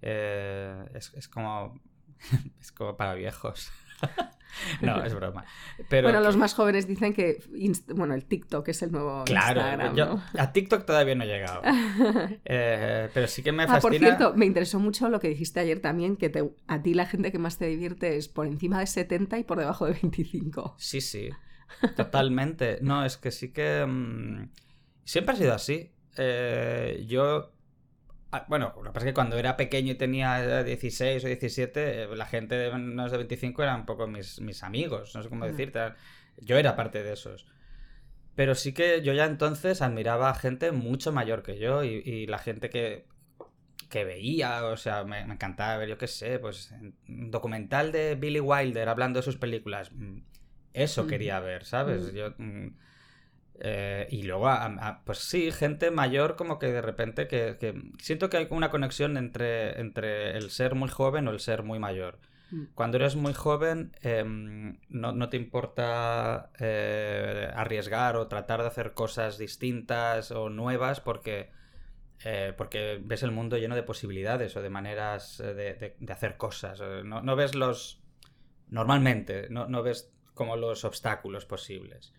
[0.00, 1.82] Eh, es, como.
[2.60, 3.70] es como para viejos.
[4.80, 5.44] no, es broma.
[5.88, 7.42] Pero bueno, los más jóvenes dicen que
[7.94, 9.96] bueno, el TikTok es el nuevo claro, Instagram.
[9.96, 11.62] Yo, A TikTok todavía no he llegado.
[12.44, 13.78] Eh, pero sí que me fascina.
[13.78, 16.94] Ah, por cierto, me interesó mucho lo que dijiste ayer también, que te, a ti
[16.94, 19.92] la gente que más te divierte es por encima de 70 y por debajo de
[19.92, 20.74] 25.
[20.78, 21.30] Sí, sí.
[21.96, 22.78] Totalmente.
[22.82, 23.84] No, es que sí que.
[23.86, 24.50] Mm,
[25.04, 25.92] siempre ha sido así.
[26.16, 27.51] Eh, yo
[28.48, 32.16] bueno, lo que pasa es que cuando era pequeño y tenía 16 o 17, eh,
[32.16, 35.46] la gente de menos de 25 eran un poco mis, mis amigos, no sé cómo
[35.46, 35.92] decirte.
[36.38, 37.46] Yo era parte de esos.
[38.34, 42.38] Pero sí que yo ya entonces admiraba a gente mucho mayor que yo y, la
[42.38, 43.06] gente que,
[43.90, 46.72] que veía, o sea, me, encantaba ver, yo qué sé, pues
[47.08, 49.92] un documental de Billy Wilder hablando de sus películas.
[49.92, 50.20] Mm,
[50.72, 52.14] eso quería ver, ¿sabes?
[52.14, 52.68] Yo mm,
[53.64, 54.50] eh, y luego,
[55.04, 57.56] pues sí, gente mayor como que de repente que,
[58.00, 61.78] siento que hay una conexión entre, entre el ser muy joven o el ser muy
[61.78, 62.18] mayor.
[62.50, 62.64] Mm.
[62.74, 69.38] Cuando eres muy joven em, no, te importa eh, arriesgar o tratar de hacer cosas
[69.38, 71.52] distintas o nuevas porque,
[72.24, 76.80] eh, porque ves el mundo lleno de posibilidades o de maneras de, hacer cosas.
[77.04, 78.02] No, no, ves los...
[78.70, 82.12] Normalmente, no, no ves como los obstáculos posibles.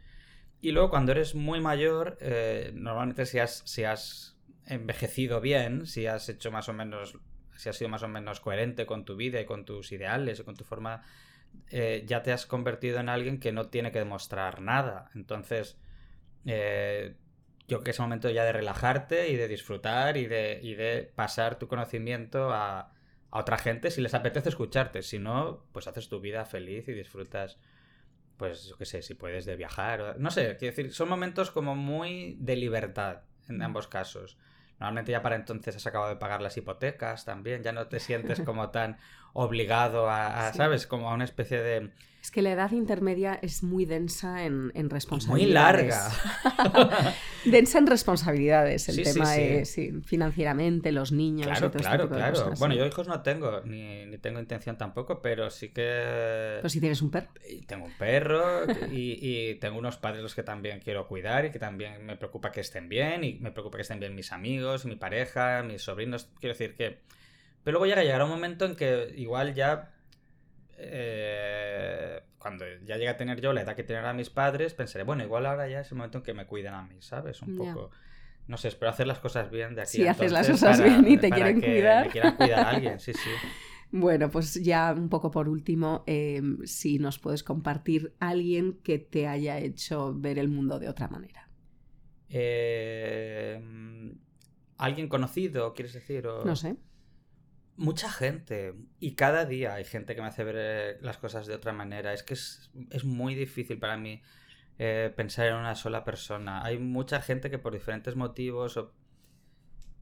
[0.63, 6.07] Y luego cuando eres muy mayor, eh, normalmente si has, si has envejecido bien, si
[6.07, 7.19] has hecho más o menos,
[7.57, 10.43] si has sido más o menos coherente con tu vida y con tus ideales y
[10.45, 11.03] con tu forma
[11.69, 15.09] eh, ya te has convertido en alguien que no tiene que demostrar nada.
[15.15, 15.77] Entonces,
[16.45, 17.17] eh,
[17.67, 20.75] yo creo que es el momento ya de relajarte y de disfrutar y de, y
[20.75, 22.93] de pasar tu conocimiento a,
[23.31, 25.01] a otra gente si les apetece escucharte.
[25.01, 27.57] Si no, pues haces tu vida feliz y disfrutas,
[28.43, 30.17] pues yo qué sé, si puedes de viajar.
[30.19, 34.37] no sé, quiero decir, son momentos como muy de libertad en ambos casos.
[34.81, 38.41] Normalmente ya para entonces has acabado de pagar las hipotecas también, ya no te sientes
[38.41, 38.97] como tan
[39.33, 40.87] obligado a, ¿sabes?
[40.87, 41.91] Como a una especie de
[42.23, 45.83] es que la edad intermedia es muy densa en, en responsabilidades.
[45.83, 47.13] Muy larga.
[47.45, 51.47] densa en responsabilidades, el tema es financieramente, los niños.
[51.47, 52.53] Claro, este claro, claro.
[52.59, 56.55] bueno, yo hijos no tengo, ni, ni, tengo intención tampoco, pero sí que.
[56.55, 57.27] Pero si tienes un perro.
[57.67, 61.59] tengo un perro y, y, tengo unos padres los que también quiero cuidar y que
[61.59, 64.95] también me preocupa que estén bien y me preocupa que estén bien mis amigos, mi
[64.95, 66.29] pareja, mis sobrinos.
[66.39, 66.99] Quiero decir que.
[67.63, 69.93] Pero luego llega a llegar un momento en que igual ya
[70.77, 75.03] eh, cuando ya llegue a tener yo la edad que tener a mis padres, pensaré,
[75.03, 77.41] bueno, igual ahora ya es el momento en que me cuiden a mí, ¿sabes?
[77.41, 77.91] Un poco.
[78.47, 79.91] No sé, espero hacer las cosas bien de aquí.
[79.91, 82.07] Si haces las cosas bien y te quieren cuidar.
[82.07, 83.29] Me quieran cuidar a alguien, sí, sí.
[83.95, 89.27] Bueno, pues ya un poco por último, em, si nos puedes compartir alguien que te
[89.27, 91.47] haya hecho ver el mundo de otra manera.
[92.27, 94.15] Em,
[94.79, 96.25] ¿Alguien conocido, quieres decir?
[96.25, 96.75] No sé.
[97.75, 98.75] Mucha gente.
[98.99, 102.13] Y cada día hay gente que me hace ver las cosas de otra manera.
[102.13, 102.69] Es que es,
[103.03, 104.21] muy difícil para mí
[104.77, 106.63] eh, pensar en una sola persona.
[106.63, 108.93] Hay mucha gente que por diferentes motivos o,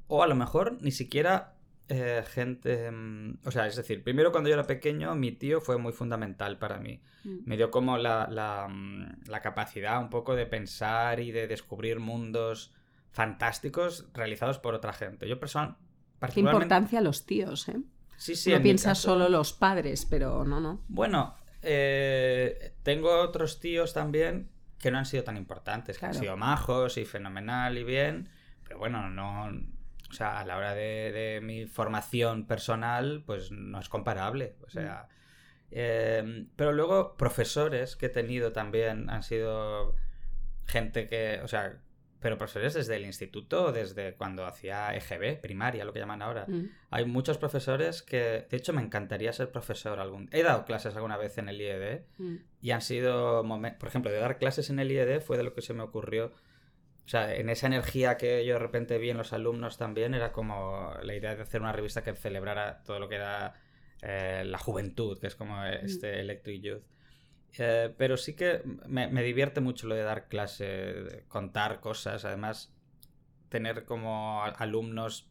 [0.07, 1.55] o a lo mejor ni siquiera
[1.87, 2.91] eh, gente...
[2.91, 6.57] Mm, o sea, es decir, primero cuando yo era pequeño mi tío fue muy fundamental
[6.57, 7.01] para mí.
[7.23, 7.37] Mm.
[7.45, 11.99] Me dio como la, la, mm, la capacidad un poco de pensar y de descubrir
[11.99, 12.73] mundos
[13.11, 15.27] fantásticos realizados por otra gente.
[15.27, 15.39] Yo
[16.21, 17.81] personal Qué importancia los tíos, ¿eh?
[18.17, 18.51] Sí, sí.
[18.51, 20.83] No piensas solo los padres, pero no, no.
[20.87, 26.37] Bueno, eh, tengo otros tíos también que no han sido tan importantes, que han sido
[26.37, 28.29] majos y fenomenal y bien,
[28.63, 29.51] pero bueno, no.
[30.09, 34.55] O sea, a la hora de, mi formación personal, pues no es comparable.
[34.65, 35.07] O sea.
[35.07, 35.15] Mm.
[35.73, 39.95] Eh, pero luego, profesores que he tenido también han sido
[40.65, 41.39] gente que.
[41.43, 41.79] O sea,
[42.21, 46.45] pero profesores desde el instituto, desde cuando hacía EGB, primaria, lo que llaman ahora.
[46.47, 46.69] Mm.
[46.91, 49.99] Hay muchos profesores que, de hecho, me encantaría ser profesor.
[49.99, 50.29] Algún...
[50.31, 52.35] He dado clases alguna vez en el IED mm.
[52.61, 53.43] y han sido,
[53.79, 56.27] por ejemplo, de dar clases en el IED fue de lo que se me ocurrió.
[57.05, 60.31] O sea, en esa energía que yo de repente vi en los alumnos también, era
[60.31, 63.55] como la idea de hacer una revista que celebrara todo lo que era
[64.03, 65.85] eh, la juventud, que es como mm.
[65.85, 66.83] este Electric Youth.
[67.57, 72.73] Eh, pero sí que me, divierte mucho lo de dar clase, contar cosas, además
[73.49, 75.27] tener como alumnos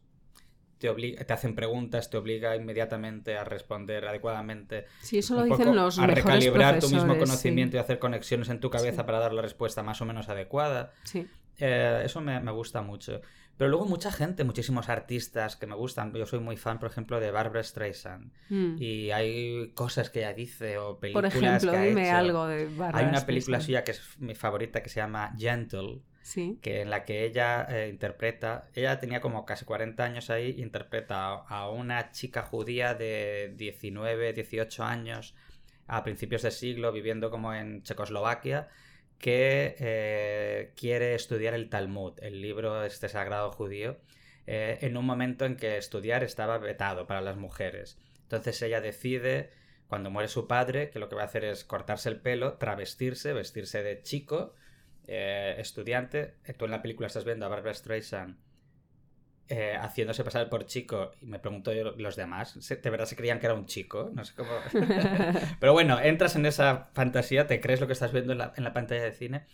[0.77, 4.85] te, obliga, te hacen preguntas, te obliga inmediatamente a responder adecuadamente.
[5.01, 8.69] Sí, eso lo dicen los A recalibrar tu mismo conocimiento y hacer conexiones en tu
[8.69, 10.93] cabeza para dar la respuesta más o menos adecuada.
[11.03, 11.27] Sí.
[11.59, 13.21] Eh, eso me, me, gusta mucho.
[13.61, 16.11] Pero luego mucha gente, muchísimos artistas que me gustan.
[16.13, 18.31] Yo soy muy fan, por ejemplo, de Barbara Streisand.
[18.49, 18.81] Mm.
[18.81, 22.65] Y hay cosas que ella dice o películas por ejemplo, que ha dime algo de
[22.65, 26.01] Barbara Hay una película suya que es mi favorita que se llama Gentle.
[26.23, 26.57] Sí.
[26.59, 31.31] Que en la que ella eh, interpreta, ella tenía como casi 40 años ahí, interpreta
[31.31, 35.35] a una chica judía de 19, 18 años
[35.85, 38.69] a principios de siglo viviendo como en Checoslovaquia
[39.21, 43.97] que eh, quiere estudiar el Talmud, el libro este sagrado judío,
[44.47, 47.99] eh, en un momento en que estudiar estaba vetado para las mujeres.
[48.23, 49.51] Entonces ella decide,
[49.87, 53.33] cuando muere su padre, que lo que va a hacer es cortarse el pelo, travestirse,
[53.33, 54.55] vestirse de chico,
[55.07, 56.35] eh, estudiante.
[56.57, 58.37] Tú en la película estás viendo a Barbara Streisand
[59.51, 61.11] eh, haciéndose pasar por chico.
[61.21, 64.09] Y me pregunto yo, los demás, ¿de verdad se creían que era un chico?
[64.13, 64.49] No sé cómo.
[65.59, 69.03] Pero bueno, entras en esa fantasía, te crees lo que estás viendo en la, pantalla
[69.03, 69.45] de cine.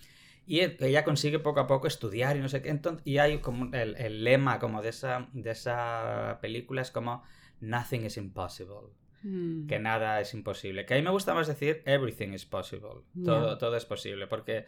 [0.45, 2.69] Y ella consigue poco a poco estudiar y no sé qué.
[2.69, 7.23] Entonces, y hay como el, lema como de esa, de esa película es como
[7.59, 8.93] Nothing is impossible.
[9.23, 9.65] Hmm.
[9.65, 10.85] Que nada es imposible.
[10.85, 13.01] Que a mí me gusta más decir Everything is possible.
[13.25, 14.27] Todo, todo es posible.
[14.27, 14.67] Porque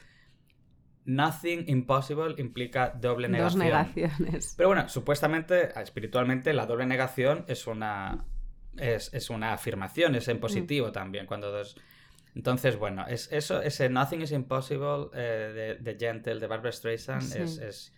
[1.10, 3.62] Nothing impossible implica doble negación.
[3.62, 4.54] Dos negaciones.
[4.56, 8.26] Pero bueno, supuestamente, espiritualmente, la doble negación es una,
[8.78, 10.40] es, una afirmación, es en mm.
[10.40, 11.26] positivo también.
[11.26, 11.76] Cuando dos...
[12.36, 17.92] Entonces, bueno, es, eso, ese Nothing is Impossible eh, de, Gentle, de Barbara Streisand, es,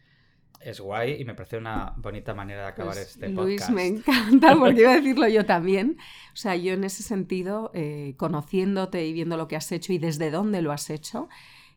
[0.61, 3.45] es, guay y me parece una bonita manera de acabar pues, este podcast.
[3.45, 5.97] Luis, me encanta, porque iba a decirlo yo también.
[6.31, 9.97] O sea, yo en ese sentido, eh, conociéndote y viendo lo que has hecho y
[9.97, 11.27] desde dónde lo has hecho,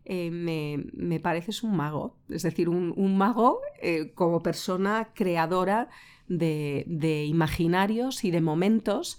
[0.06, 5.88] eh, me, me, pareces un mago, es decir, un, mago eh, como persona creadora
[6.28, 9.18] de, imaginarios y de momentos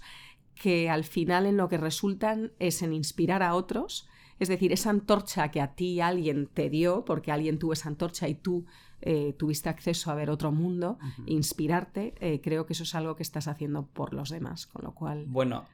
[0.54, 4.08] que al final en lo que resultan es en inspirar a otros,
[4.38, 8.28] es decir, esa antorcha que a ti alguien te dio, porque alguien tuvo esa antorcha
[8.28, 8.64] y tú
[9.02, 13.22] eh, tuviste acceso a ver otro mundo, inspirarte, eh, creo que eso es algo que
[13.22, 15.24] estás haciendo por los demás, con lo cual...
[15.26, 15.64] Bueno,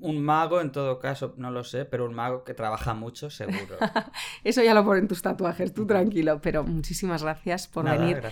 [0.00, 3.76] un mago, en todo caso, no lo sé, pero un mago que trabaja mucho, seguro.
[4.44, 6.40] Eso ya lo ponen tus tatuajes, tú tranquilo.
[6.40, 8.22] Pero muchísimas gracias por venir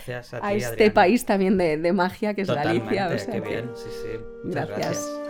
[0.42, 3.08] a, este país también de, magia que es Galicia.
[3.30, 4.18] qué bien, sí, sí.
[4.44, 5.25] gracias.